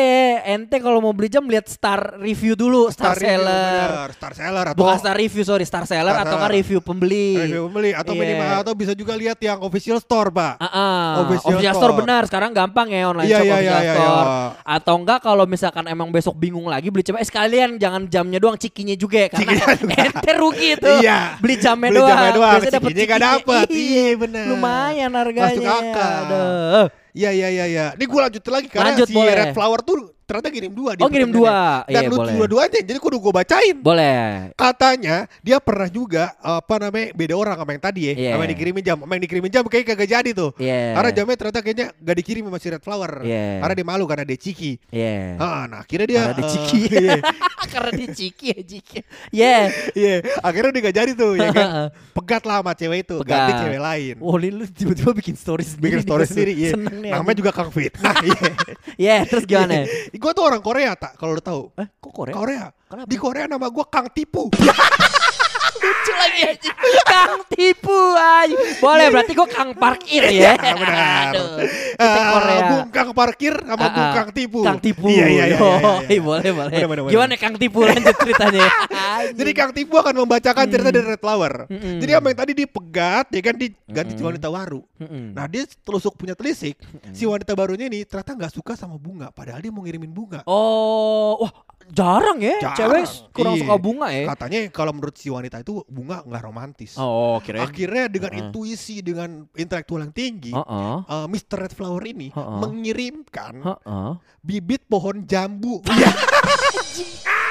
ente 0.47 0.77
kalau 0.79 0.99
mau 0.99 1.13
beli 1.13 1.29
jam 1.29 1.45
lihat 1.45 1.67
star 1.67 2.17
review 2.19 2.55
dulu, 2.55 2.89
star, 2.89 3.13
review, 3.13 3.29
seller. 3.37 3.89
bener. 3.91 4.09
Star 4.13 4.33
seller 4.35 4.65
atau 4.67 4.79
Bukan 4.79 4.97
star 4.97 5.15
review 5.15 5.45
sorry, 5.45 5.65
star 5.65 5.85
seller 5.85 6.11
Star 6.11 6.25
atau 6.25 6.37
kan 6.39 6.49
review 6.49 6.81
pembeli. 6.81 7.37
review 7.39 7.69
pembeli 7.69 7.91
atau 7.93 8.13
Iya. 8.13 8.21
minimal 8.25 8.57
atau 8.59 8.75
bisa 8.75 8.93
juga 8.93 9.13
lihat 9.13 9.37
yang 9.39 9.59
official 9.61 9.99
store, 9.99 10.31
Pak. 10.31 10.55
Ah, 10.57 10.67
ah. 10.67 11.07
Official 11.23 11.53
official, 11.53 11.75
store. 11.75 11.93
store. 11.93 12.01
benar 12.01 12.23
sekarang 12.25 12.51
gampang 12.51 12.89
ya 12.89 13.03
online 13.07 13.27
Iya, 13.27 13.37
shop 13.37 13.45
iya, 13.45 13.55
official 13.55 13.69
iya, 13.75 13.85
iya, 13.85 13.95
store. 13.95 14.27
iya. 14.27 14.49
Atau 14.67 14.95
enggak 14.97 15.19
kalau 15.21 15.45
misalkan 15.45 15.85
emang 15.87 16.09
besok 16.09 16.35
bingung 16.35 16.65
lagi 16.65 16.89
beli 16.89 17.03
coba 17.03 17.19
eh 17.19 17.27
sekalian 17.27 17.77
jangan 17.77 18.07
jamnya 18.07 18.39
doang 18.39 18.57
cikinya 18.57 18.95
juga 18.95 19.19
ya 19.21 19.29
karena 19.29 19.53
ente 20.09 20.31
rugi 20.33 20.71
tuh. 20.77 20.99
Iya. 20.99 21.37
Beli 21.39 21.55
jamnya 21.59 21.91
doang. 21.91 22.19
Doang, 22.39 22.61
Biasanya 22.63 23.05
nggak 23.11 23.23
dapet. 23.27 23.67
Iya, 23.75 24.07
bener. 24.15 24.45
Lumayan 24.47 25.11
harganya. 25.19 25.51
Masuk 25.51 25.67
akal. 25.67 26.15
Aduh. 26.23 26.87
Iya 27.19 27.31
iya 27.35 27.49
iya 27.51 27.65
iya. 27.67 27.87
Ini 27.99 28.05
gue 28.07 28.21
lanjutin 28.23 28.53
lagi 28.55 28.69
karena 28.71 28.95
Lanjut, 28.95 29.07
si 29.11 29.15
boleh. 29.19 29.35
Red 29.35 29.51
Flower 29.59 29.81
tuh 29.83 30.15
ternyata 30.29 30.49
ngirim 30.51 30.71
dua 30.71 30.91
dia 30.93 31.01
Oh, 31.01 31.09
ngirim 31.09 31.31
pertanyaannya. 31.31 31.81
dua. 31.81 31.89
Dan 31.89 31.97
Iya, 31.99 32.09
lucu 32.09 32.21
boleh. 32.21 32.33
dua-duanya 32.37 32.81
jadi 32.85 32.99
kudu 32.99 33.17
gue 33.19 33.33
bacain 33.33 33.77
Boleh. 33.79 34.21
katanya 34.55 35.17
dia 35.41 35.57
pernah 35.59 35.89
juga 35.89 36.25
apa 36.39 36.75
namanya 36.79 37.07
beda 37.13 37.33
orang 37.33 37.57
sama 37.57 37.71
yang 37.71 37.81
tadi 37.83 38.01
ya 38.03 38.13
Iya. 38.15 38.31
sama 38.31 38.43
yang 38.45 38.53
dikirimin 38.53 38.85
jam 38.85 38.97
sama 38.99 39.13
yang 39.15 39.25
dikirimin 39.25 39.49
jam 39.51 39.65
kayak 39.65 39.85
kagak 39.87 40.09
jadi 40.11 40.31
tuh 40.31 40.51
Iya. 40.55 40.93
karena 40.93 41.11
jamnya 41.13 41.35
ternyata 41.35 41.61
kayaknya 41.61 41.87
gak 41.97 42.17
dikirim 42.19 42.43
sama 42.45 42.59
si 42.59 42.69
Red 42.69 42.83
Flower 42.83 43.13
Iya. 43.23 43.47
karena 43.59 43.75
dia 43.75 43.87
malu 43.87 44.05
karena 44.05 44.23
dia 44.23 44.37
ciki 44.37 44.73
Iya. 44.91 45.17
Ah, 45.39 45.65
nah 45.65 45.81
akhirnya 45.81 46.07
dia 46.07 46.21
Karena 46.21 46.35
dia 46.35 46.45
eh, 46.45 46.51
ciki. 46.51 46.79
iya, 46.99 47.17
Karena 47.73 47.91
dia 47.95 48.09
ciki 48.11 48.47
ya 48.47 48.61
ciki. 48.63 48.99
Iya. 49.31 49.57
iya. 49.95 50.15
akhirnya 50.39 50.71
dia 50.71 50.83
gak 50.85 50.97
jadi 50.99 51.11
tuh 51.15 51.33
ya 51.35 51.49
kan 51.51 51.67
pegat 52.19 52.43
lah 52.45 52.61
sama 52.61 52.73
cewek 52.75 52.99
itu 53.03 53.17
ganti 53.23 53.33
Pegat. 53.49 53.61
cewek 53.65 53.81
lain 53.81 54.15
Wah, 54.19 54.37
ini 54.37 54.49
lu 54.53 54.65
tiba-tiba 54.69 55.11
bikin 55.15 55.35
story 55.35 55.63
sendiri. 55.63 55.85
bikin 55.87 56.01
story 56.03 56.21
nih, 56.21 56.29
sendiri 56.29 56.53
iya 56.55 56.71
nih. 56.75 57.13
namanya 57.13 57.37
juga 57.37 57.51
Kang 57.51 57.71
Fitnah 57.71 58.15
iya 58.21 58.51
Iya, 58.99 59.17
terus 59.25 59.45
gimana? 59.45 59.87
Gue 60.19 60.33
tuh 60.33 60.45
orang 60.45 60.61
Korea 60.61 60.93
tak 60.93 61.15
kalau 61.15 61.33
lu 61.33 61.41
tahu 61.41 61.71
Eh, 61.75 61.89
kok 61.95 62.13
Korea? 62.13 62.35
Korea 62.35 62.65
Kenapa? 62.85 63.07
di 63.07 63.17
Korea 63.17 63.47
nama 63.47 63.67
gue 63.67 63.85
Kang 63.87 64.09
Tipu 64.11 64.51
Lucu 65.89 66.13
lagi 66.13 66.41
aja. 66.45 66.71
Kang 67.03 67.35
tipu 67.49 67.99
aja. 68.15 68.57
Boleh 68.79 69.07
berarti 69.09 69.33
gua 69.33 69.49
Kang 69.49 69.71
parkir 69.73 70.23
ya. 70.29 70.53
Iya, 70.53 70.75
benar. 70.77 71.33
Aduh. 71.33 71.49
Kita 71.97 72.21
Eh, 72.21 72.27
Korea. 72.29 72.61
Bungkang 72.69 73.09
parkir 73.11 73.55
sama 73.57 73.81
Ah, 73.81 73.89
ah. 73.89 73.95
Bungkang 73.97 74.29
tipu. 74.31 74.61
Kang 74.61 74.79
tipu. 74.79 75.07
Iya 75.09 75.27
iya 75.27 75.45
iya. 75.49 75.57
Iya, 75.57 75.57
iya. 75.57 75.93
iya, 76.07 76.21
boleh 76.21 76.51
boleh. 76.53 76.73
Bener, 76.77 76.87
bener. 76.87 77.03
Gimana 77.09 77.35
Kang 77.35 77.55
tipu 77.57 77.79
lanjut 77.83 78.17
ceritanya? 78.21 78.67
Jadi 79.39 79.51
Kang 79.51 79.73
Tipu 79.73 79.95
akan 79.97 80.15
membacakan 80.15 80.65
cerita 80.69 80.91
dari 80.91 81.07
Red 81.09 81.21
Flower. 81.21 81.67
Mm-mm. 81.67 81.99
Jadi 81.99 82.13
apa 82.15 82.27
yang 82.31 82.39
tadi 82.39 82.53
dipegat, 82.55 83.27
ya 83.31 83.41
kan 83.41 83.55
diganti 83.57 84.13
Mm-mm. 84.15 84.27
wanita 84.29 84.49
baru. 84.49 84.81
Mm-mm. 85.01 85.25
Nah 85.35 85.45
dia 85.47 85.63
telusuk 85.83 86.15
punya 86.15 86.35
telisik, 86.35 86.79
si 87.11 87.25
wanita 87.25 87.55
barunya 87.55 87.87
ini 87.87 88.03
ternyata 88.03 88.35
nggak 88.35 88.53
suka 88.53 88.73
sama 88.75 88.95
bunga, 88.95 89.31
padahal 89.31 89.59
dia 89.59 89.71
mau 89.71 89.83
ngirimin 89.83 90.11
bunga. 90.11 90.41
Oh, 90.47 91.43
wah 91.43 91.53
jarang 91.89 92.39
ya 92.39 92.57
Jarang. 92.61 92.77
cewek 92.77 93.03
kurang 93.31 93.55
Iya. 93.55 93.63
suka 93.63 93.75
bunga 93.77 94.09
ya. 94.09 94.25
Katanya 94.29 94.59
kalau 94.69 94.93
menurut 94.93 95.15
si 95.15 95.29
wanita 95.29 95.57
itu 95.59 95.81
bunga 95.85 96.21
nggak 96.21 96.43
romantis. 96.43 96.93
Oh, 96.95 97.41
kira. 97.41 97.63
Akhirnya 97.63 98.07
dengan 98.07 98.31
Heeh. 98.31 98.43
intuisi, 98.45 99.01
dengan 99.01 99.29
intelektual 99.53 100.01
yang 100.01 100.13
tinggi, 100.13 100.53
Heeh. 100.53 100.97
eh, 101.03 101.27
Mr. 101.27 101.57
Red 101.59 101.73
Flower 101.73 102.03
ini 102.03 102.29
Heeh. 102.29 102.59
mengirimkan 102.59 103.55
Heeh. 103.59 104.11
bibit 104.41 104.85
pohon 104.85 105.25
jambu. 105.25 105.81
Iya, 105.89 106.11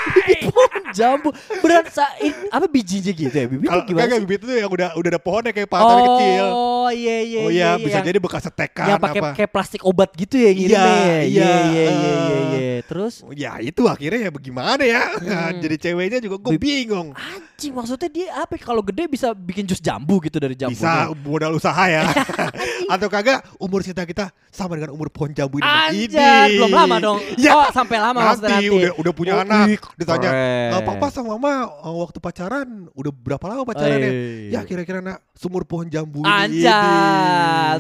Bibit 0.07 0.49
pohon 0.49 0.83
jambu. 0.91 1.29
Beneran 1.59 1.83
i- 2.21 2.47
apa 2.47 2.65
bijinya 2.65 3.11
gitu 3.11 3.27
ya? 3.29 3.43
Bibit 3.45 3.67
kalau 3.67 3.83
tuh 3.83 3.87
gimana 3.91 4.07
kagak 4.07 4.19
bibit 4.23 4.39
itu 4.41 4.53
yang 4.55 4.71
udah 4.71 4.89
udah 4.95 5.09
ada 5.11 5.19
pohonnya 5.19 5.51
kayak 5.51 5.67
kecil. 5.67 6.45
Oh, 6.47 6.89
iya 6.89 7.17
iya 7.19 7.39
Oh 7.43 7.51
iya. 7.51 7.67
iya, 7.75 7.77
bisa 7.77 7.99
yang- 7.99 8.07
jadi 8.07 8.19
bekas 8.19 8.43
setekan 8.43 8.87
yang 8.87 8.99
pakai 8.99 9.19
apa. 9.19 9.29
kayak 9.35 9.51
plastik 9.51 9.81
obat 9.83 10.15
gitu 10.15 10.39
ya. 10.39 10.51
Iya, 10.51 10.63
ya? 10.63 10.79
iya, 10.79 11.23
iya 11.27 11.51
iya 11.83 11.87
iya 11.91 11.91
eh. 11.91 12.43
iya. 12.47 12.66
Terus 12.81 13.13
Ya 13.31 13.57
itu 13.57 13.85
akhirnya 13.85 14.19
ya 14.19 14.31
bagaimana 14.31 14.81
ya 14.81 15.03
Hmm. 15.17 15.57
Jadi 15.57 15.75
ceweknya 15.79 16.19
juga 16.19 16.37
gue 16.39 16.57
bingung 16.57 17.11
anjing 17.11 17.71
maksudnya 17.71 18.07
dia 18.07 18.27
apa 18.37 18.53
ya? 18.53 18.61
kalau 18.63 18.81
gede 18.81 19.05
bisa 19.05 19.31
bikin 19.31 19.63
jus 19.63 19.77
jambu 19.77 20.19
gitu 20.19 20.37
dari 20.37 20.53
jambu. 20.53 20.73
Bisa 20.73 21.09
modal 21.17 21.53
usaha 21.53 21.83
ya 21.85 22.05
Atau 22.93 23.07
kagak 23.07 23.41
umur 23.57 23.81
cinta 23.81 24.03
kita 24.03 24.29
sama 24.47 24.75
dengan 24.75 24.91
umur 24.91 25.07
pohon 25.07 25.29
jambu 25.29 25.57
ini 25.57 25.67
Anjir, 25.67 26.55
belum 26.55 26.71
lama 26.71 26.95
dong. 26.97 27.19
Ya, 27.37 27.53
Oh, 27.53 27.69
sampai 27.71 27.97
lama 27.97 28.17
nanti, 28.17 28.45
nanti. 28.45 28.67
udah 28.67 28.91
udah 28.95 29.11
punya 29.11 29.33
Oh, 29.33 29.43
anak 29.43 29.65
wih, 29.67 29.77
Ditanya 29.95 30.29
keren. 30.29 30.69
"Eh, 30.71 30.81
Papa 30.83 31.07
sama 31.07 31.29
mama 31.33 31.51
eh, 31.65 31.95
waktu 31.95 32.17
pacaran 32.17 32.67
Udah 32.91 33.11
berapa 33.11 33.45
lama 33.45 33.63
pacarannya 33.63 34.09
Eh. 34.09 34.49
Ya 34.49 34.61
kira-kira 34.63 34.99
nak 34.99 35.21
Sumur 35.33 35.63
pohon 35.63 35.85
jambu 35.85 36.25
ini 36.25 36.65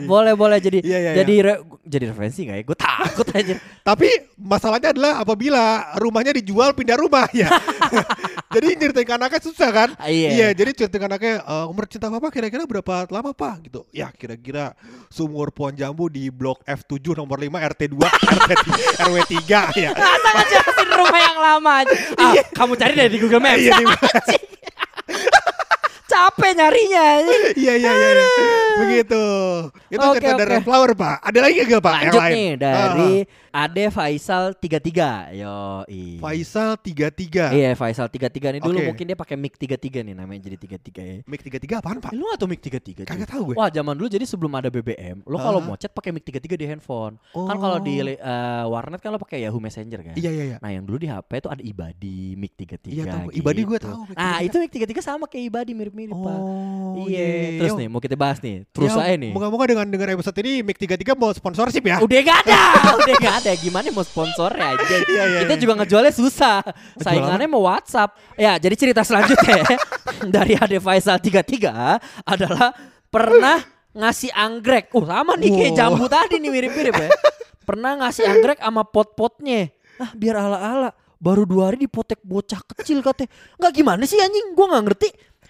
boleh 0.03 0.33
boleh 0.33 0.57
jadi 0.57 0.79
Iya, 0.79 0.97
iya, 0.99 1.11
jadi 1.17 1.33
re- 1.43 1.61
jadi 1.83 2.03
referensi 2.07 2.39
nggak 2.43 2.57
ya? 2.57 2.63
Gue 2.63 2.77
takut 2.77 3.27
aja. 3.31 3.55
Tapi 3.81 4.07
masalahnya 4.35 4.86
adalah 4.91 5.13
apabila 5.19 5.63
rumahnya 5.97 6.31
dijual 6.35 6.71
pindah 6.71 6.95
rumah 6.95 7.27
ya. 7.31 7.47
jadi 8.55 8.67
nyeritain 8.75 9.03
ke 9.03 9.13
anaknya 9.13 9.39
susah 9.41 9.69
kan? 9.69 9.89
Ah, 9.97 10.07
iya. 10.07 10.51
jadi 10.51 10.71
ceritain 10.71 10.99
ke 10.99 11.07
anaknya 11.07 11.33
"Eh, 11.41 11.65
umur 11.67 11.87
cinta 11.87 12.07
papa 12.07 12.27
kira-kira 12.29 12.63
berapa 12.63 13.07
lama 13.09 13.31
pak 13.31 13.67
gitu. 13.67 13.83
Ya 13.91 14.11
kira-kira 14.11 14.73
sumur 15.07 15.51
pohon 15.51 15.73
jambu 15.73 16.07
di 16.07 16.27
blok 16.27 16.63
F7 16.63 17.15
nomor 17.15 17.37
5 17.39 17.47
RT 17.49 17.81
2 17.91 18.03
RT 18.49 18.65
RW 19.03 19.15
3 19.45 19.81
ya. 19.83 19.91
Masa 19.93 20.29
ngejelasin 20.33 20.89
rumah 20.91 21.19
yang 21.19 21.37
lama 21.37 21.71
aja. 21.83 21.95
Ah, 22.17 22.33
kamu 22.51 22.73
cari 22.75 22.93
deh 22.93 23.07
di 23.07 23.17
Google 23.21 23.39
Maps. 23.39 23.61
Iya, 23.61 23.77
Capek 26.17 26.51
nyarinya. 26.55 27.05
Iya 27.53 27.73
iya 27.75 27.91
iya. 27.93 28.09
iya. 28.09 28.25
Begitu. 28.77 29.23
Itu 29.87 30.01
Oke, 30.03 30.17
cerita 30.17 30.33
dari 30.35 30.43
oke. 30.43 30.53
Red 30.55 30.63
Flower 30.63 30.91
pak. 30.93 31.15
Ada 31.23 31.39
lagi 31.39 31.57
gak 31.61 31.77
pak? 31.79 31.93
Lanjut 31.95 32.05
yang 32.07 32.17
lain? 32.19 32.33
nih 32.33 32.49
dari 32.57 33.13
Ah, 33.49 33.65
Ade 33.65 33.89
Faisal 33.89 34.53
33. 34.53 35.33
Yo, 35.33 35.57
i. 35.87 36.21
Faisal 36.21 36.77
33. 36.77 37.49
Iya, 37.49 37.73
Faisal 37.73 38.05
33 38.05 38.53
nih 38.53 38.61
dulu 38.61 38.77
mungkin 38.83 39.01
dia 39.03 39.17
pakai 39.17 39.33
mic 39.33 39.57
33 39.57 40.05
nih 40.05 40.13
namanya 40.13 40.45
jadi 40.45 40.57
33 40.59 41.01
ya. 41.01 41.15
Mic 41.25 41.41
33 41.41 41.81
apaan 41.81 41.97
pak? 41.97 42.13
Eh, 42.13 42.13
Lu 42.13 42.29
gak 42.29 42.37
tau 42.37 42.45
mic 42.45 42.61
33? 42.61 43.01
cuy? 43.01 43.05
Kagak 43.07 43.25
tahu 43.27 43.41
gue. 43.49 43.55
Wah, 43.57 43.69
zaman 43.71 43.93
dulu 43.93 44.05
jadi 44.07 44.21
sebelum 44.23 44.53
ada 44.53 44.69
BBM, 44.69 45.25
lo 45.25 45.37
kalau 45.37 45.57
Ah. 45.57 45.63
mau 45.63 45.75
chat 45.75 45.89
pakai 45.89 46.13
mic 46.13 46.21
33 46.21 46.53
di 46.53 46.65
handphone. 46.65 47.17
Kan 47.27 47.57
kalau 47.57 47.77
di 47.79 47.97
Oh. 47.97 48.05
eh, 48.05 48.63
warnet 48.67 49.01
kan 49.01 49.09
lo 49.09 49.17
pakai 49.17 49.41
Yahoo 49.41 49.57
Messenger 49.57 49.99
kan. 50.03 50.13
Iya 50.13 50.29
iya 50.29 50.43
iya. 50.45 50.57
Nah, 50.59 50.69
yang 50.69 50.85
dulu 50.85 50.97
di 50.99 51.09
HP 51.09 51.31
itu 51.35 51.49
ada 51.49 51.63
Ibadi 51.63 52.17
mic 52.35 52.53
33 52.53 52.93
Iya, 52.93 53.03
tahu. 53.09 53.27
Ibadi 53.33 53.61
gue 53.63 53.73
gitu. 53.73 53.89
tahu, 53.89 54.01
Nah, 54.13 54.37
33. 54.37 54.45
itu 54.45 54.55
mic 54.59 54.69
33 54.71 55.01
sama 55.01 55.25
kayak 55.25 55.45
Ibadi 55.49 55.71
mirip-mirip, 55.73 56.06
Pak. 56.09 56.39
Oh 56.39 56.77
Iya. 56.97 57.61
Terus 57.61 57.71
Yo. 57.71 57.79
nih 57.79 57.87
mau 57.87 58.01
kita 58.01 58.17
bahas 58.17 58.41
nih. 58.41 58.67
Terus 58.69 58.91
Ya, 58.91 58.99
aja 58.99 59.15
nih. 59.15 59.31
Moga-moga 59.31 59.63
dengan 59.69 59.87
dengan 59.87 60.07
episode 60.11 60.35
ini 60.41 60.59
Mic 60.59 60.75
33 60.75 61.13
mau 61.13 61.31
sponsorship 61.31 61.83
ya. 61.83 62.01
Udah 62.01 62.19
gak 62.19 62.37
ada, 62.43 62.61
udah 63.05 63.15
gak 63.15 63.35
ada. 63.45 63.51
Gimana 63.55 63.87
mau 63.89 64.03
sponsornya 64.03 64.75
aja? 64.75 64.83
Iya, 64.83 65.23
iya, 65.23 65.39
Kita 65.45 65.55
iya. 65.55 65.61
juga 65.61 65.73
ngejualnya 65.79 66.13
susah. 66.13 66.59
Saingannya 66.97 67.47
mau 67.47 67.63
WhatsApp. 67.63 68.17
Ya, 68.35 68.57
jadi 68.57 68.75
cerita 68.75 69.01
selanjutnya 69.01 69.63
dari 70.35 70.57
Ade 70.57 70.81
Faisal 70.81 71.21
33 71.21 72.25
adalah 72.25 72.75
pernah 73.07 73.63
ngasih 73.93 74.33
anggrek. 74.33 74.91
Oh, 74.91 75.05
sama 75.07 75.37
nih 75.37 75.49
kayak 75.49 75.71
Wow. 75.73 75.79
jambu 75.79 76.05
tadi 76.09 76.35
nih 76.37 76.51
mirip-mirip 76.51 76.93
ya. 76.93 77.09
Pernah 77.63 78.03
ngasih 78.03 78.25
anggrek 78.25 78.59
sama 78.59 78.83
pot-potnya. 78.83 79.71
Ah, 79.97 80.11
biar 80.11 80.37
ala-ala. 80.37 80.91
Baru 81.17 81.49
dua 81.49 81.73
hari 81.73 81.81
dipotek 81.81 82.21
bocah 82.21 82.61
kecil 82.61 83.01
katanya. 83.01 83.33
Nggak 83.57 83.73
gimana 83.73 84.03
sih 84.05 84.21
anjing? 84.21 84.53
Gua 84.53 84.69
nggak 84.69 84.83
ngerti. 84.85 85.09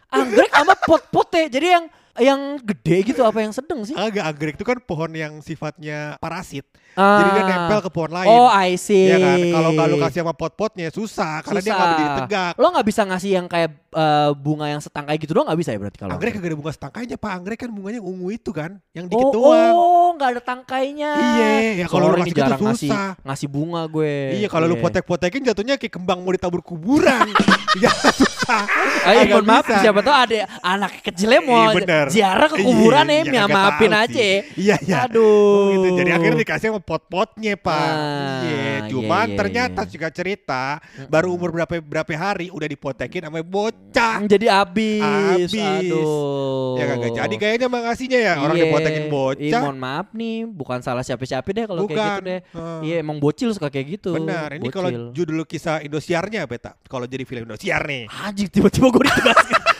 Anggrek 0.09 0.49
sama 0.49 0.73
pot-potnya. 0.77 1.45
Jadi 1.47 1.67
yang 1.69 1.85
yang 2.17 2.39
gede 2.57 3.05
gitu 3.05 3.21
apa 3.21 3.45
yang 3.45 3.53
sedang 3.53 3.85
sih? 3.85 3.93
Agak 3.93 4.25
anggrek 4.25 4.57
itu 4.57 4.65
kan 4.65 4.81
pohon 4.81 5.13
yang 5.13 5.37
sifatnya 5.37 6.17
parasit. 6.17 6.65
Jadi 6.97 7.29
dia 7.29 7.43
Ah. 7.45 7.49
nempel 7.61 7.79
ke 7.85 7.89
pohon 7.93 8.09
lain. 8.09 8.25
Oh, 8.25 8.49
I 8.49 8.73
see. 8.73 9.05
Iya 9.05 9.21
kan? 9.21 9.37
Kalau 9.53 9.69
nggak 9.71 9.87
lu 9.87 9.97
kasih 10.01 10.19
sama 10.25 10.33
pot-potnya 10.33 10.89
susah 10.89 11.45
karena 11.45 11.61
dia 11.61 11.69
nggak 11.69 11.77
Susah. 11.77 11.89
berdiri 11.93 12.09
tegak. 12.17 12.51
Lo 12.57 12.67
nggak 12.73 12.87
bisa 12.87 13.01
ngasih 13.05 13.31
yang 13.37 13.45
kayak 13.45 13.69
eh, 13.97 14.31
bunga 14.37 14.65
yang 14.69 14.81
setangkai 14.81 15.17
gitu 15.17 15.33
doang 15.33 15.49
nggak 15.49 15.59
bisa 15.59 15.73
ya 15.73 15.79
berarti 15.81 15.97
kalau 15.97 16.13
Anggrek 16.13 16.31
kagak 16.37 16.49
ada 16.53 16.57
bunga 16.57 16.73
setangkainya 16.73 17.17
Pak. 17.17 17.31
Anggrek 17.33 17.59
kan 17.65 17.69
bunganya 17.73 17.97
yang 17.97 18.07
ungu 18.07 18.27
itu 18.29 18.51
kan, 18.53 18.71
yang 18.93 19.05
dikit 19.09 19.27
oh, 19.27 19.33
doang. 19.33 19.73
oh, 19.73 20.09
nggak 20.15 20.29
ada 20.37 20.41
tangkainya. 20.41 21.11
Iya, 21.17 21.47
ya 21.81 21.85
kalau 21.89 22.13
nih, 22.13 22.29
gitu 22.29 22.39
jarang 22.41 22.61
ngasih 22.61 22.89
ngasih 23.25 23.47
bunga 23.49 23.81
gue. 23.89 24.15
Iya, 24.37 24.47
kalau 24.47 24.65
lu 24.69 24.75
Iya. 24.77 24.83
potek-potekin 24.85 25.41
jatuhnya 25.41 25.75
kayak 25.81 25.93
kembang 25.97 26.21
mau 26.21 26.29
ditabur 26.29 26.61
kuburan. 26.61 27.25
ya 27.83 27.91
susah. 28.13 28.63
Ayo, 29.07 29.21
mohon 29.33 29.45
maaf 29.45 29.65
bisa. 29.67 29.81
siapa 29.83 29.99
tahu 30.03 30.15
ada 30.15 30.37
anak 30.63 30.91
kecilnya 31.03 31.41
mau 31.43 31.71
Iya, 31.73 32.07
ziarah 32.09 32.47
ke 32.49 32.57
kuburan 32.61 33.05
ya, 33.07 33.13
iya, 33.13 33.21
ya 33.21 33.43
kagak 33.45 33.55
maafin 33.55 33.93
aja. 33.93 34.13
sih. 34.13 34.35
Iya, 34.57 34.75
iya. 34.83 34.95
Aduh. 35.07 35.25
Oh, 35.27 35.63
gitu. 35.73 35.87
Jadi 36.03 36.09
akhirnya 36.13 36.39
dikasih 36.43 36.67
sama 36.73 36.81
pot-potnya 36.81 37.53
pak. 37.59 37.75
Ah, 37.77 38.41
iya, 38.43 38.57
iya, 38.57 38.77
cuman 38.89 39.27
iya, 39.31 39.37
ternyata 39.37 39.79
iya. 39.83 39.89
singkat 39.89 40.13
cerita 40.15 40.63
baru 41.07 41.33
umur 41.35 41.49
berapa 41.53 41.79
berapa 41.79 42.11
hari 42.17 42.47
udah 42.49 42.67
dipotekin 42.67 43.27
sama 43.27 43.39
bocah. 43.43 43.86
Jadi 44.27 44.45
abis. 44.45 45.49
Abis. 45.49 45.53
Aduh. 45.57 46.77
Ya 46.77 46.85
kagak 46.85 47.11
jadi 47.15 47.35
kayaknya 47.35 47.67
makasihnya 47.67 48.19
ya 48.21 48.33
orang 48.37 48.55
Iya. 48.55 48.65
dipotekin 48.69 49.05
bocah. 49.09 49.61
mohon 49.65 49.79
maaf 49.79 50.07
nih, 50.13 50.45
bukan 50.45 50.79
salah 50.81 51.01
siapa-siapa 51.01 51.49
deh 51.49 51.65
kalau 51.65 51.89
kayak 51.89 51.97
gitu 51.97 52.21
deh. 52.21 52.39
Heeh. 52.45 52.79
Iya, 52.85 52.95
emang 53.01 53.17
bocil 53.17 53.49
suka 53.49 53.67
kayak 53.67 53.97
gitu. 53.97 54.13
Benar, 54.13 54.53
ini 54.55 54.69
kalau 54.69 54.89
judul 55.11 55.41
kisah 55.43 55.81
Indosiarnya 55.81 56.45
apa? 56.45 56.77
Kalau 56.85 57.09
jadi 57.09 57.25
film 57.25 57.49
Indosiar 57.49 57.81
nih. 57.85 58.05
Anjing 58.07 58.49
tiba-tiba 58.49 58.87
gue 58.91 59.03
ditegaskan. 59.05 59.61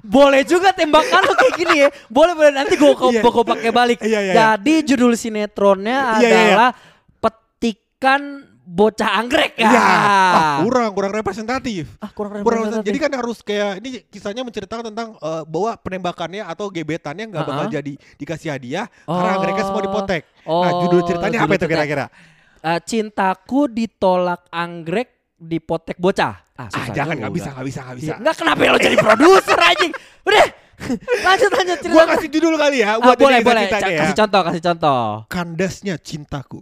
boleh 0.00 0.42
juga 0.42 0.74
tembakan 0.74 1.22
lo 1.22 1.34
kayak 1.38 1.54
gini 1.54 1.74
ya. 1.86 1.88
Boleh 2.10 2.32
boleh 2.34 2.50
nanti 2.50 2.74
gue 2.74 2.90
Iya. 2.90 3.20
gue 3.22 3.44
pakai 3.46 3.70
balik. 3.70 3.98
Iya, 4.02 4.08
iya, 4.08 4.20
iya. 4.20 4.34
Jadi 4.34 4.74
judul 4.90 5.14
sinetronnya 5.14 6.18
Iya, 6.18 6.20
iya, 6.20 6.26
iya. 6.26 6.42
adalah 6.50 6.70
petikan 7.20 8.49
bocah 8.70 9.18
anggrek 9.18 9.58
ya. 9.58 9.66
Iya, 9.66 9.82
ah, 9.82 10.56
kurang 10.62 10.94
kurang 10.94 11.10
representatif. 11.12 11.90
Ah, 11.98 12.06
kurang 12.08 12.38
Kurang 12.40 12.62
representatif. 12.62 12.86
jadi 12.86 12.98
kan 13.02 13.12
harus 13.12 13.38
kayak 13.42 13.70
ini 13.82 13.88
kisahnya 14.06 14.46
menceritakan 14.46 14.94
tentang 14.94 15.18
eh, 15.18 15.42
bahwa 15.44 15.74
penembakannya 15.74 16.46
atau 16.46 16.70
gebetannya 16.70 17.26
nggak 17.26 17.42
bakal 17.42 17.66
Uh-uh. 17.66 17.74
jadi 17.74 17.92
dikasih 18.14 18.48
hadiah 18.48 18.86
karena 19.02 19.30
anggrek 19.34 19.58
semua 19.60 19.82
dipotek. 19.82 20.22
Oh, 20.46 20.62
nah, 20.62 20.72
judul 20.80 21.00
ceritanya 21.02 21.36
judul 21.36 21.48
apa 21.48 21.54
itu 21.56 21.66
kira-kira? 21.66 22.04
Eh, 22.60 22.80
cintaku 22.86 23.60
ditolak 23.66 24.46
anggrek 24.48 25.08
dipotek 25.34 25.98
bocah. 25.98 26.38
Ah, 26.54 26.68
Ah, 26.70 26.86
jangan 26.92 27.16
nggak 27.16 27.32
bisa, 27.32 27.48
nggak 27.50 27.66
bisa, 27.66 27.80
nggak 27.82 27.96
bisa. 27.98 28.06
Iya, 28.06 28.16
Nggak 28.20 28.34
kenapa 28.36 28.60
lo 28.62 28.78
jadi 28.78 28.96
produser 28.96 29.58
anjing. 29.58 29.92
Udah. 30.22 30.46
lanjut 31.26 31.50
lanjut 31.52 31.78
cerita. 31.78 31.92
Gua 31.92 32.04
kasih 32.08 32.28
judul 32.30 32.54
kali 32.56 32.80
ya 32.80 32.94
Ah, 32.94 33.02
buat 33.02 33.16
boleh 33.16 33.40
kisah 33.40 33.48
boleh. 33.48 33.64
Ca- 33.66 33.80
ya. 33.82 34.00
Kasih 34.00 34.16
contoh 34.16 34.40
kasih 34.46 34.62
contoh. 34.62 35.00
Kandasnya 35.26 35.94
cintaku. 35.98 36.60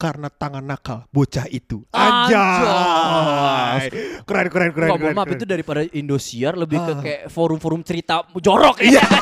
Karena 0.00 0.32
tangan 0.32 0.64
nakal 0.64 1.04
bocah 1.10 1.44
itu. 1.46 1.84
Anjay. 1.92 2.40
Anjay. 2.64 3.88
Keren 4.24 4.48
keren 4.48 4.70
keren. 4.72 4.88
Keren, 4.90 5.12
maaf 5.12 5.28
keren. 5.28 5.36
itu 5.36 5.44
daripada 5.44 5.84
Indosiar 5.84 6.56
lebih 6.56 6.80
ke 6.80 6.90
Ah. 6.90 6.98
kayak 6.98 7.22
forum-forum 7.28 7.84
cerita 7.84 8.24
jorok 8.34 8.80
ya. 8.80 9.04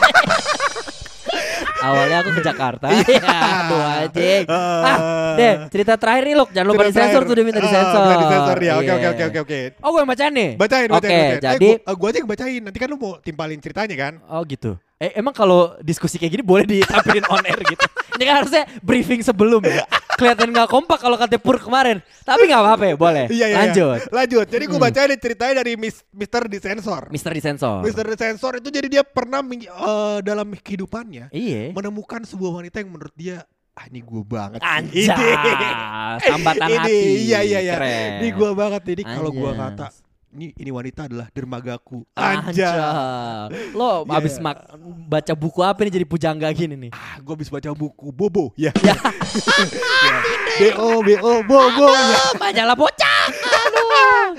Awalnya 1.78 2.16
aku 2.20 2.30
ke 2.34 2.42
Jakarta. 2.42 2.86
ya, 3.06 3.22
aduh 3.62 3.82
anjing. 3.82 4.44
Ah, 4.50 5.34
deh, 5.34 5.54
cerita 5.68 5.94
terakhir 5.94 6.26
nih, 6.26 6.34
Luk. 6.34 6.50
Jangan 6.50 6.68
lupa 6.68 6.82
disensor 6.84 7.22
terakhir. 7.22 7.28
tuh 7.28 7.34
dia 7.34 7.44
minta 7.46 7.58
Ah, 7.58 7.66
disensor. 7.66 8.00
minta 8.00 8.18
disensor 8.20 8.56
ya. 8.58 8.72
Oke 8.74 8.84
Iya. 8.84 8.94
oke 8.94 9.06
oke 9.08 9.24
oke 9.24 9.38
oke. 9.40 9.58
Oh, 9.78 9.88
gue 9.88 10.00
yang 10.00 10.10
bacain 10.10 10.32
nih. 10.32 10.50
Bacain, 10.54 10.88
bacain, 10.88 10.90
Oke, 10.90 11.06
bacain. 11.08 11.38
jadi 11.38 11.68
eh, 11.68 11.78
gua, 11.78 11.94
gua 11.94 12.08
aja 12.08 12.18
yang 12.18 12.30
bacain. 12.30 12.60
Nanti 12.62 12.78
kan 12.78 12.88
lu 12.88 12.96
mau 12.96 13.12
timpalin 13.18 13.58
ceritanya 13.58 13.94
kan? 13.96 14.12
Oh 14.26 14.42
gitu. 14.42 14.74
Eh 14.98 15.14
emang 15.14 15.30
kalau 15.30 15.78
diskusi 15.78 16.18
kayak 16.18 16.32
gini 16.34 16.42
boleh 16.42 16.66
ditampilin 16.66 17.22
on 17.30 17.46
air 17.46 17.60
gitu. 17.62 17.86
Ini 18.18 18.24
kan 18.26 18.34
harusnya 18.42 18.66
briefing 18.82 19.22
sebelum 19.22 19.62
ya. 19.62 19.86
Kelihatan 20.18 20.50
nggak 20.50 20.66
kompak 20.66 20.98
kalau 20.98 21.14
kata 21.14 21.38
Pur 21.38 21.54
kemarin. 21.54 22.02
Tapi 22.26 22.50
nggak 22.50 22.58
apa-apa 22.58 22.84
ya, 22.84 22.94
boleh. 22.98 23.24
Iya, 23.30 23.46
iya, 23.46 23.56
Lanjut. 23.62 23.98
iya. 24.02 24.10
Lanjut. 24.10 24.46
Jadi 24.50 24.64
gue 24.66 24.74
Hmm. 24.74 24.86
bacain 24.90 25.06
nih 25.06 25.20
ceritanya 25.22 25.54
dari 25.62 25.72
Mis- 25.78 26.02
Mr. 26.10 26.50
Disensor. 26.50 27.02
Mister 27.14 27.30
disensor. 27.30 27.86
Mr. 27.86 28.04
Disensor 28.04 28.58
itu 28.58 28.68
jadi 28.68 28.90
dia 28.90 29.02
pernah 29.06 29.38
eh, 29.46 30.18
dalam 30.26 30.50
kehidupannya 30.50 31.30
Iya. 31.30 31.70
menemukan 31.70 32.26
sebuah 32.26 32.58
wanita 32.58 32.82
yang 32.82 32.90
menurut 32.90 33.14
dia 33.14 33.46
ah 33.78 33.86
ini 33.86 34.02
gue 34.02 34.22
banget 34.26 34.58
sih." 34.58 34.66
Anjas. 34.66 35.14
Ini. 35.54 35.70
Sambatan 36.26 36.66
Ini, 36.66 36.74
hati. 36.74 36.98
Iya 37.22 37.38
iya 37.46 37.58
iya. 37.62 37.74
Keren. 37.78 38.10
Ini 38.18 38.28
gue 38.34 38.50
banget 38.50 38.82
ini 38.90 39.02
kalau 39.06 39.30
gue 39.30 39.52
kata 39.54 39.86
ini 40.38 40.54
ini 40.54 40.70
wanita 40.70 41.10
adalah 41.10 41.26
dermagaku. 41.28 42.06
Anjay. 42.14 42.70
Lo 43.74 44.06
Iya, 44.06 44.14
abis 44.14 44.38
mak 44.38 44.70
baca 45.04 45.34
buku 45.34 45.60
apa 45.60 45.82
nih 45.82 45.98
jadi 45.98 46.06
pujangga 46.06 46.46
gini 46.54 46.78
nih? 46.78 46.90
Ah, 46.94 47.18
gue 47.18 47.34
habis 47.34 47.50
baca 47.50 47.68
buku 47.74 48.08
Bobo 48.08 48.54
ya. 48.54 48.70
Ya. 48.78 48.94
Ya. 49.98 50.18
BO 50.72 51.02
BO 51.02 51.32
Bobo 51.44 51.88
ya. 51.90 52.22
Majalah 52.38 52.72
bocah. 52.72 53.24
Aduh. 53.28 54.30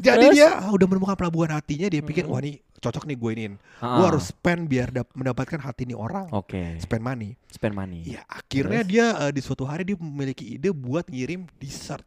Jadi 0.00 0.32
Terus? 0.32 0.36
dia 0.38 0.48
ah, 0.56 0.72
udah 0.72 0.86
menemukan 0.88 1.12
pelabuhan 1.12 1.52
hatinya 1.52 1.84
dia 1.86 2.00
pikir 2.00 2.24
Mm-mm. 2.24 2.32
wah 2.32 2.40
ini 2.40 2.56
cocok 2.80 3.04
nih 3.04 3.16
gue 3.18 3.30
iniin. 3.36 3.54
Gue 3.76 4.06
harus 4.06 4.32
spend 4.32 4.64
biar 4.64 4.88
dap- 4.88 5.12
mendapatkan 5.12 5.60
hati 5.60 5.84
nih 5.84 5.98
orang. 5.98 6.32
Oke. 6.32 6.80
Spend 6.80 7.04
money. 7.04 7.36
Spend 7.52 7.76
money. 7.76 8.08
Ya 8.08 8.24
akhirnya 8.24 8.80
Terus? 8.80 8.88
dia 8.88 9.06
eh, 9.20 9.32
di 9.34 9.40
suatu 9.44 9.68
hari 9.68 9.84
dia 9.84 10.00
memiliki 10.00 10.56
ide 10.56 10.72
buat 10.72 11.04
ngirim 11.04 11.44
dessert 11.60 12.06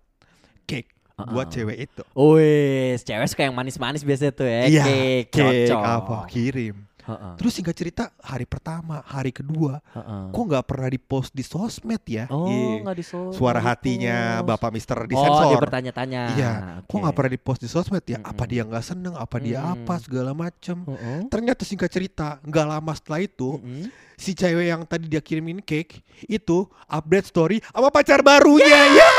cake 0.66 0.90
Ah, 1.14 1.30
buat 1.30 1.46
ah. 1.46 1.52
cewek 1.52 1.78
itu. 1.80 2.02
Wih, 2.12 2.98
cewek 2.98 3.28
suka 3.28 3.42
yang 3.44 3.54
manis-manis 3.54 4.02
biasanya 4.02 4.34
tuh 4.34 4.46
ya. 4.46 4.66
Cake, 4.66 5.30
cake 5.30 5.70
cocok. 5.70 5.82
apa 5.82 6.18
kirim. 6.28 6.76
Heeh, 7.04 7.36
Terus 7.36 7.52
singkat 7.52 7.76
cerita 7.76 8.16
hari 8.18 8.48
pertama, 8.48 9.04
hari 9.04 9.30
kedua, 9.30 9.84
heeh. 9.92 10.24
kok 10.32 10.40
nggak 10.48 10.64
pernah 10.64 10.88
dipost 10.88 11.36
di 11.36 11.44
sosmed 11.44 12.00
ya? 12.08 12.32
Oh, 12.32 12.48
Iya. 12.48 12.80
nggak 12.80 12.96
di 12.96 13.04
so- 13.04 13.36
Suara 13.36 13.60
nggak 13.60 13.76
hatinya. 13.76 14.40
Bapak 14.40 14.72
Mister 14.72 14.96
Oh, 14.96 15.52
dia 15.52 15.60
bertanya-tanya. 15.60 16.22
Iya, 16.32 16.52
kok 16.82 16.96
Oke. 16.96 17.04
nggak 17.04 17.12
pernah 17.12 17.32
dipost 17.36 17.60
di 17.60 17.68
sosmed 17.68 18.08
ya? 18.08 18.24
Apa 18.24 18.48
Mm-mm. 18.48 18.52
dia 18.56 18.62
nggak 18.64 18.86
seneng? 18.88 19.14
Apa 19.14 19.36
dia 19.38 19.60
Mm. 19.60 19.72
apa 19.76 19.94
segala 20.00 20.32
macem? 20.32 20.78
Heeh. 20.80 21.28
Ternyata 21.28 21.62
singkat 21.62 21.92
cerita, 21.92 22.40
nggak 22.40 22.66
lama 22.72 22.92
setelah 22.96 23.20
itu, 23.20 23.60
Mm-mm. 23.60 23.92
si 24.16 24.32
cewek 24.32 24.66
yang 24.66 24.88
tadi 24.88 25.12
dia 25.12 25.20
kirimin 25.20 25.60
cake 25.60 26.00
itu 26.24 26.58
update 26.88 27.28
story 27.28 27.60
sama 27.68 27.92
pacar 27.92 28.24
barunya. 28.24 28.80
Ya, 28.96 29.10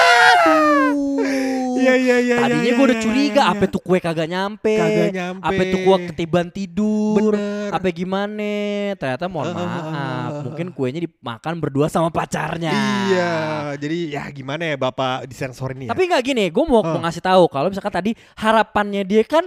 iya 1.77 1.95
iya 1.95 2.17
iya. 2.19 2.37
Tadinya 2.39 2.63
iya, 2.63 2.73
gue 2.73 2.85
udah 2.85 2.99
iya, 2.99 3.05
curiga, 3.05 3.43
iya, 3.43 3.53
apa 3.53 3.65
iya. 3.65 3.73
tuh 3.73 3.81
kue 3.81 3.99
kagak 3.99 4.27
nyampe, 4.27 4.75
Kagak 4.75 5.11
nyampe. 5.11 5.45
apa 5.45 5.63
tuh 5.65 5.79
gue 5.81 5.97
ketiban 6.09 6.47
tidur, 6.49 7.33
Bener. 7.33 7.69
apa 7.71 7.87
gimana? 7.89 8.53
Ternyata 8.95 9.25
mohon 9.27 9.49
Eh, 9.49 9.57
maaf, 9.57 10.33
mungkin 10.43 10.67
kuenya 10.71 11.01
dimakan 11.01 11.55
berdua 11.59 11.87
sama 11.87 12.09
pacarnya. 12.09 12.73
Iya, 13.07 13.33
jadi 13.77 13.99
ya 14.11 14.25
gimana 14.29 14.63
ya 14.65 14.77
Bapak 14.77 15.25
di 15.25 15.35
sensor 15.35 15.73
ini 15.73 15.87
ya? 15.87 15.91
Tapi 15.91 16.03
nggak 16.05 16.23
gini, 16.23 16.45
gue 16.49 16.65
mau, 16.65 16.81
mau 16.81 16.97
Eh. 16.97 17.03
ngasih 17.03 17.21
tahu 17.21 17.45
kalau 17.47 17.69
misalkan 17.69 17.93
tadi 17.93 18.11
harapannya 18.35 19.03
dia 19.03 19.23
kan 19.23 19.47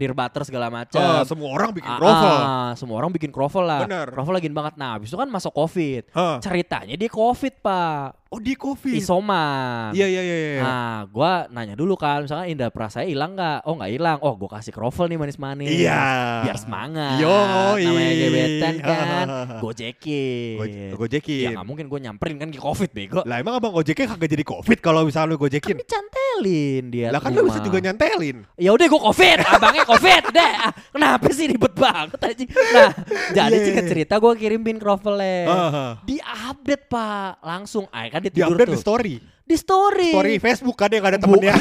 Dear 0.00 0.16
Butter 0.16 0.48
segala 0.48 0.72
macam. 0.72 0.96
Uh, 0.96 1.20
ah, 1.20 1.24
semua 1.28 1.52
orang 1.52 1.76
bikin 1.76 1.92
ah, 1.92 1.98
croffle. 2.00 2.32
Uh, 2.32 2.40
ah, 2.40 2.48
uh, 2.48 2.70
semua 2.72 2.96
orang 2.96 3.10
bikin 3.12 3.28
croffle 3.28 3.68
lah. 3.68 3.84
Bener. 3.84 4.08
Lagi 4.16 4.48
banget. 4.48 4.74
Nah, 4.80 4.96
habis 4.96 5.12
itu 5.12 5.18
kan 5.20 5.28
masuk 5.28 5.52
Covid. 5.52 6.08
Uh. 6.16 6.40
Ceritanya 6.40 6.96
dia 6.96 7.10
Covid, 7.12 7.60
Pak. 7.60 8.30
Oh, 8.30 8.38
dia 8.38 8.54
Covid. 8.54 8.94
Isoman. 8.94 9.90
Iya, 9.90 10.06
iya, 10.06 10.22
iya, 10.22 10.36
iya. 10.38 10.50
iya. 10.54 10.62
Nah, 10.62 10.98
gua 11.10 11.50
nanya 11.50 11.74
dulu 11.74 11.98
kan, 11.98 12.22
misalnya 12.22 12.46
indah 12.46 12.70
perasaan 12.70 13.10
hilang 13.10 13.34
nggak? 13.34 13.66
Oh, 13.66 13.74
nggak 13.74 13.90
hilang. 13.90 14.18
Oh, 14.22 14.38
gua 14.38 14.54
kasih 14.54 14.70
croffle 14.70 15.10
nih 15.10 15.18
manis-manis. 15.18 15.66
Iya. 15.66 15.90
Yeah. 15.90 16.42
Biar 16.46 16.56
semangat. 16.62 17.18
Yo, 17.18 17.34
namanya 17.74 18.12
gebetan 18.14 18.74
kan. 18.80 19.26
Gojekin. 19.58 20.56
Go 20.94 21.10
gojekin. 21.10 21.42
Ya 21.42 21.48
nggak 21.58 21.66
mungkin 21.66 21.86
gue 21.90 21.98
nyamperin 21.98 22.36
kan 22.38 22.48
ke 22.54 22.60
Covid 22.62 22.90
bego. 22.94 23.20
Lah 23.26 23.42
emang 23.42 23.58
Abang 23.58 23.74
gue 23.74 23.82
Gojeknya 23.82 24.14
kagak 24.14 24.30
jadi 24.30 24.44
Covid 24.46 24.78
kalau 24.78 25.02
misalnya 25.02 25.34
lu 25.34 25.36
kan 25.36 25.50
gojekin. 25.50 25.74
Kan 25.74 25.82
dicantelin 25.82 26.84
dia. 26.94 27.08
Lah 27.10 27.18
kan 27.18 27.34
lu 27.34 27.42
bisa 27.50 27.58
juga 27.58 27.82
nyantelin. 27.82 28.46
Ya 28.54 28.70
udah 28.70 28.86
gue 28.86 29.00
Covid, 29.00 29.38
abangnya 29.42 29.82
covid 29.90 30.24
deh. 30.30 30.52
Ah, 30.56 30.72
Kenapa 30.90 31.26
sih 31.30 31.46
ribet 31.46 31.74
banget 31.74 32.20
aja? 32.20 32.44
Nah, 32.70 32.90
jadi 33.30 33.50
Iya, 33.52 33.64
singkat 33.64 33.84
iya. 33.84 33.90
cerita 33.90 34.14
gue 34.16 34.32
kirimin 34.34 34.76
crovelnya. 34.76 35.38
Haha. 35.46 35.86
Di 36.02 36.16
update 36.20 36.84
pak, 36.86 37.40
langsung. 37.40 37.84
Ah 37.88 38.06
kan 38.06 38.20
dia 38.20 38.28
Di 38.28 38.36
tidur 38.36 38.54
update 38.54 38.68
tuh. 38.68 38.74
di 38.74 38.80
story. 38.80 39.14
Di 39.42 39.56
story. 39.56 40.10
Story 40.12 40.34
Facebook 40.38 40.76
kan 40.76 40.88
yang 40.88 41.02
gak 41.02 41.12
ada 41.14 41.20
temennya. 41.20 41.54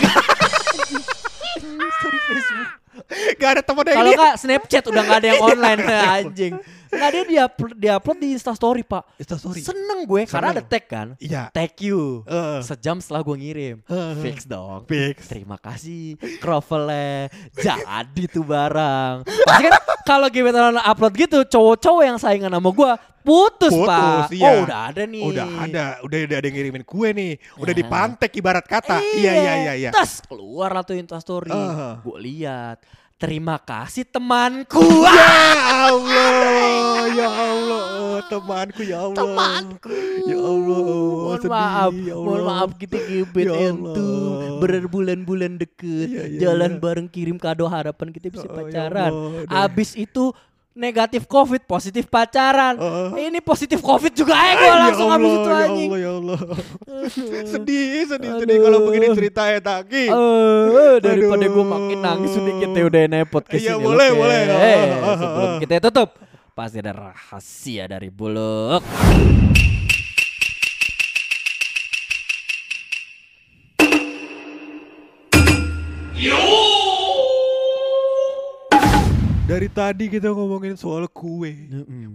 story 1.90 2.20
Facebook. 2.28 2.68
gak 3.36 3.50
ada 3.50 3.62
temennya 3.64 3.96
Kalau 3.96 4.12
nggak 4.14 4.36
Snapchat 4.38 4.84
udah 4.86 5.02
nggak 5.02 5.18
ada 5.18 5.28
yang 5.28 5.42
online 5.42 5.80
anjing. 6.20 6.54
Nggak 7.00 7.12
dia 7.16 7.24
dia 7.76 7.92
upload 7.96 8.18
di 8.18 8.28
Insta 8.32 8.52
Story 8.52 8.84
pak. 8.84 9.04
Insta 9.16 9.36
story. 9.36 9.60
Seneng 9.60 10.04
gue 10.04 10.22
karena 10.28 10.52
ada 10.52 10.60
Seneng. 10.60 10.68
tag 10.70 10.84
kan. 10.86 11.08
Iya. 11.16 11.44
Tag 11.50 11.72
you. 11.80 12.28
Heeh. 12.28 12.60
Sejam 12.62 13.00
setelah 13.00 13.24
gue 13.24 13.36
ngirim. 13.36 13.78
Heeh. 13.88 14.14
Fix 14.20 14.44
dong. 14.44 14.84
Fix. 14.84 15.26
Terima 15.26 15.56
kasih 15.56 16.18
Crovelnya 16.40 17.30
Jadi 17.54 18.24
tuh 18.28 18.44
barang 18.44 19.24
Pasti 19.48 19.64
kan 19.64 19.74
kalau 20.02 20.28
gebetan 20.28 20.76
upload 20.76 21.14
gitu 21.14 21.46
Cowok-cowok 21.46 22.04
yang 22.04 22.18
saingan 22.18 22.50
sama 22.50 22.70
gue 22.70 22.92
Putus, 23.20 23.70
Putus, 23.70 23.86
pak 23.86 24.32
iya. 24.32 24.48
Oh 24.50 24.64
udah 24.64 24.80
ada 24.90 25.04
nih 25.06 25.22
Udah 25.22 25.46
ada, 25.60 25.84
udah 26.02 26.18
udah 26.26 26.38
ada 26.40 26.46
yang 26.48 26.56
ngirimin 26.56 26.82
kue 26.82 27.12
nih. 27.12 27.36
Udah 27.60 27.74
Ya. 27.76 27.78
dipantek 27.78 28.32
ibarat 28.34 28.66
kata. 28.66 28.98
Iya 28.98 29.32
iya 29.36 29.54
iya 29.60 29.74
iya. 29.78 29.90
Terus 29.94 30.24
keluar 30.24 30.72
lah 30.72 30.82
tuh 30.82 30.96
Insta 30.98 31.20
Story 31.20 31.52
Ah. 31.52 32.00
Gue 32.02 32.18
lihat 32.18 32.82
Terima 33.20 33.60
kasih 33.60 34.08
temanku 34.08 34.80
Ya 34.80 35.12
Allah, 35.92 37.04
ya 37.12 37.28
Allah, 37.28 38.24
temanku 38.26 38.80
ya 38.82 38.98
Allah. 39.04 39.20
Temanku 39.20 39.92
Ya 40.24 40.40
Allah, 40.40 40.80
Mohon 40.80 41.36
sedih, 41.38 41.52
maaf 41.52 41.94
ya 42.00 42.16
Mohon 42.16 42.32
Allah. 42.34 42.48
maaf 42.48 42.70
kita 42.80 42.96
gebet 42.98 43.46
Ya 43.46 43.56
itu 43.68 44.08
Berbulan-bulan 44.58 45.52
deket 45.58 46.08
Iya, 46.08 46.24
iya, 46.28 46.40
Jalan 46.42 46.72
iya. 46.72 46.80
bareng 46.80 47.08
kirim 47.08 47.36
kado 47.36 47.68
harapan 47.68 48.08
kita 48.10 48.32
bisa 48.32 48.48
Oh, 48.48 48.56
ya 48.56 48.56
pacaran 48.56 49.12
Allah, 49.12 49.44
deh. 49.44 49.64
Abis 49.68 49.90
itu 49.94 50.24
negatif 50.80 51.28
covid 51.28 51.60
positif 51.62 52.08
pacaran 52.08 52.80
Heeh. 52.80 53.28
ini 53.28 53.40
positif 53.40 53.78
covid 53.80 54.10
juga 54.10 54.32
ya 54.34 54.54
gue 54.56 54.64
Ya 54.64 54.76
langsung 54.80 55.08
Allah, 55.08 55.20
abis 55.20 55.32
itu 55.36 55.50
ya 55.50 55.58
anjing 55.60 55.90
Allah, 55.90 56.00
ya 56.00 56.12
Allah. 56.16 56.40
sedih, 57.46 57.86
sedih, 58.08 58.32
sedih 58.40 58.58
kalau 58.60 58.80
begini 58.88 59.08
cerita 59.12 59.42
ya 59.46 59.60
Taki. 59.60 60.04
Eh, 60.08 60.96
daripada 61.00 61.46
gue 61.46 61.66
makin 61.68 61.98
nangis 62.00 62.32
sedikit 62.32 62.70
ya 62.72 62.84
udah 62.86 63.02
nepot 63.06 63.44
ke 63.44 63.60
Iya, 63.60 63.76
boleh, 63.76 64.10
boleh. 64.14 64.40
Eh, 64.48 64.80
ah, 64.98 65.16
sebelum 65.16 65.50
kita 65.60 65.84
tutup 65.84 66.10
pasti 66.52 66.80
ada 66.80 66.92
rahasia 66.94 67.84
dari 67.86 68.08
buluk 68.08 68.84
Dari 79.60 79.68
tadi 79.68 80.08
kita 80.08 80.32
ngomongin 80.32 80.80
soal 80.80 81.04
kue, 81.12 81.52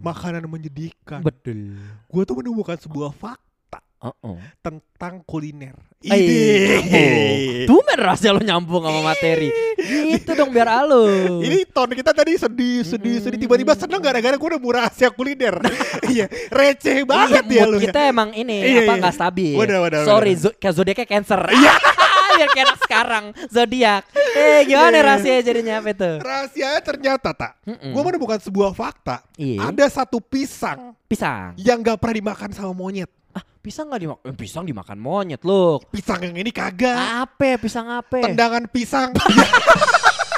makanan 0.00 0.48
menyedihkan. 0.48 1.20
betul 1.20 1.76
Gue 2.08 2.24
tuh 2.24 2.40
menemukan 2.40 2.72
sebuah 2.80 3.12
fakta 3.12 3.84
Oh, 4.00 4.36
tentang 4.60 5.20
kuliner. 5.24 5.76
Eh, 6.00 6.08
Ide. 6.08 7.64
Tuh 7.64 7.80
men 7.80 8.00
rahasia 8.00 8.32
lo 8.32 8.40
nyambung 8.40 8.84
sama 8.84 9.00
materi 9.00 9.48
Gitu 9.80 10.28
dong 10.36 10.52
biar 10.52 10.68
alus 10.84 11.40
Ini 11.40 11.64
tahun 11.68 11.96
kita 11.96 12.12
tadi 12.12 12.36
sedih, 12.36 12.80
sedih, 12.80 13.20
sedih. 13.20 13.40
Tiba-tiba 13.40 13.72
seneng 13.72 14.00
gara-gara 14.00 14.36
gue 14.36 14.50
nemu 14.56 14.68
rahasia 14.72 15.08
kuliner. 15.08 15.56
Iya, 16.12 16.28
receh 16.48 17.04
banget 17.04 17.44
Iya, 17.44 17.60
ya 17.60 17.64
lu. 17.64 17.76
ya. 17.76 17.88
kita 17.88 18.00
emang 18.08 18.32
ini 18.32 18.56
Iya, 18.60 18.80
apa 18.84 18.92
iya. 18.92 19.00
nggak 19.04 19.14
stabil. 19.16 19.56
Sorry, 20.04 20.32
zodiaknya 20.72 21.04
cancer. 21.04 21.40
Iya. 21.48 21.72
Biar 22.38 22.48
kayak 22.50 22.64
anak 22.66 22.78
sekarang 22.80 23.24
zodiak. 23.46 24.02
Eh 24.34 24.60
gimana 24.64 24.92
Iya. 24.92 25.06
rahasia 25.06 25.36
jadinya 25.40 25.74
apa 25.78 25.88
itu? 25.90 26.10
Rahasianya 26.18 26.80
ternyata 26.80 27.30
tak. 27.30 27.52
Mm-mm. 27.62 27.90
Gue 27.90 28.02
menemukan 28.04 28.38
sebuah 28.38 28.70
fakta. 28.70 29.22
Iya. 29.34 29.70
Ada 29.70 29.84
satu 29.94 30.18
pisang 30.18 30.92
Pisang. 31.04 31.54
yang 31.56 31.78
gak 31.78 31.96
pernah 31.96 32.16
dimakan 32.16 32.50
sama 32.50 32.72
monyet. 32.72 33.10
Ah, 33.30 33.42
pisang 33.58 33.86
nggak 33.86 34.00
dimakan? 34.00 34.30
pisang 34.34 34.62
dimakan 34.62 34.94
monyet 34.96 35.42
loh. 35.42 35.82
Pisang 35.88 36.22
yang 36.22 36.34
ini 36.34 36.50
kagak. 36.50 36.94
Apa? 37.26 37.58
Pisang 37.58 37.90
apa? 37.90 38.22
Tendangan 38.22 38.66
pisang. 38.66 39.10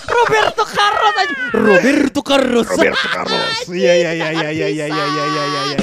Roberto 0.06 0.64
Carlos 0.64 1.14
aja. 1.14 1.34
Roberto 1.52 2.20
Carlos. 2.22 2.66
Roberto 2.66 3.08
Carlos. 3.10 3.68
Iya 3.68 3.92
iya 3.94 4.10
iya 4.12 4.28
iya 4.32 4.48
iya 4.48 4.68
iya 4.70 4.86
iya 4.88 5.04
iya 5.04 5.24
iya 5.44 5.62
iya. 5.66 5.78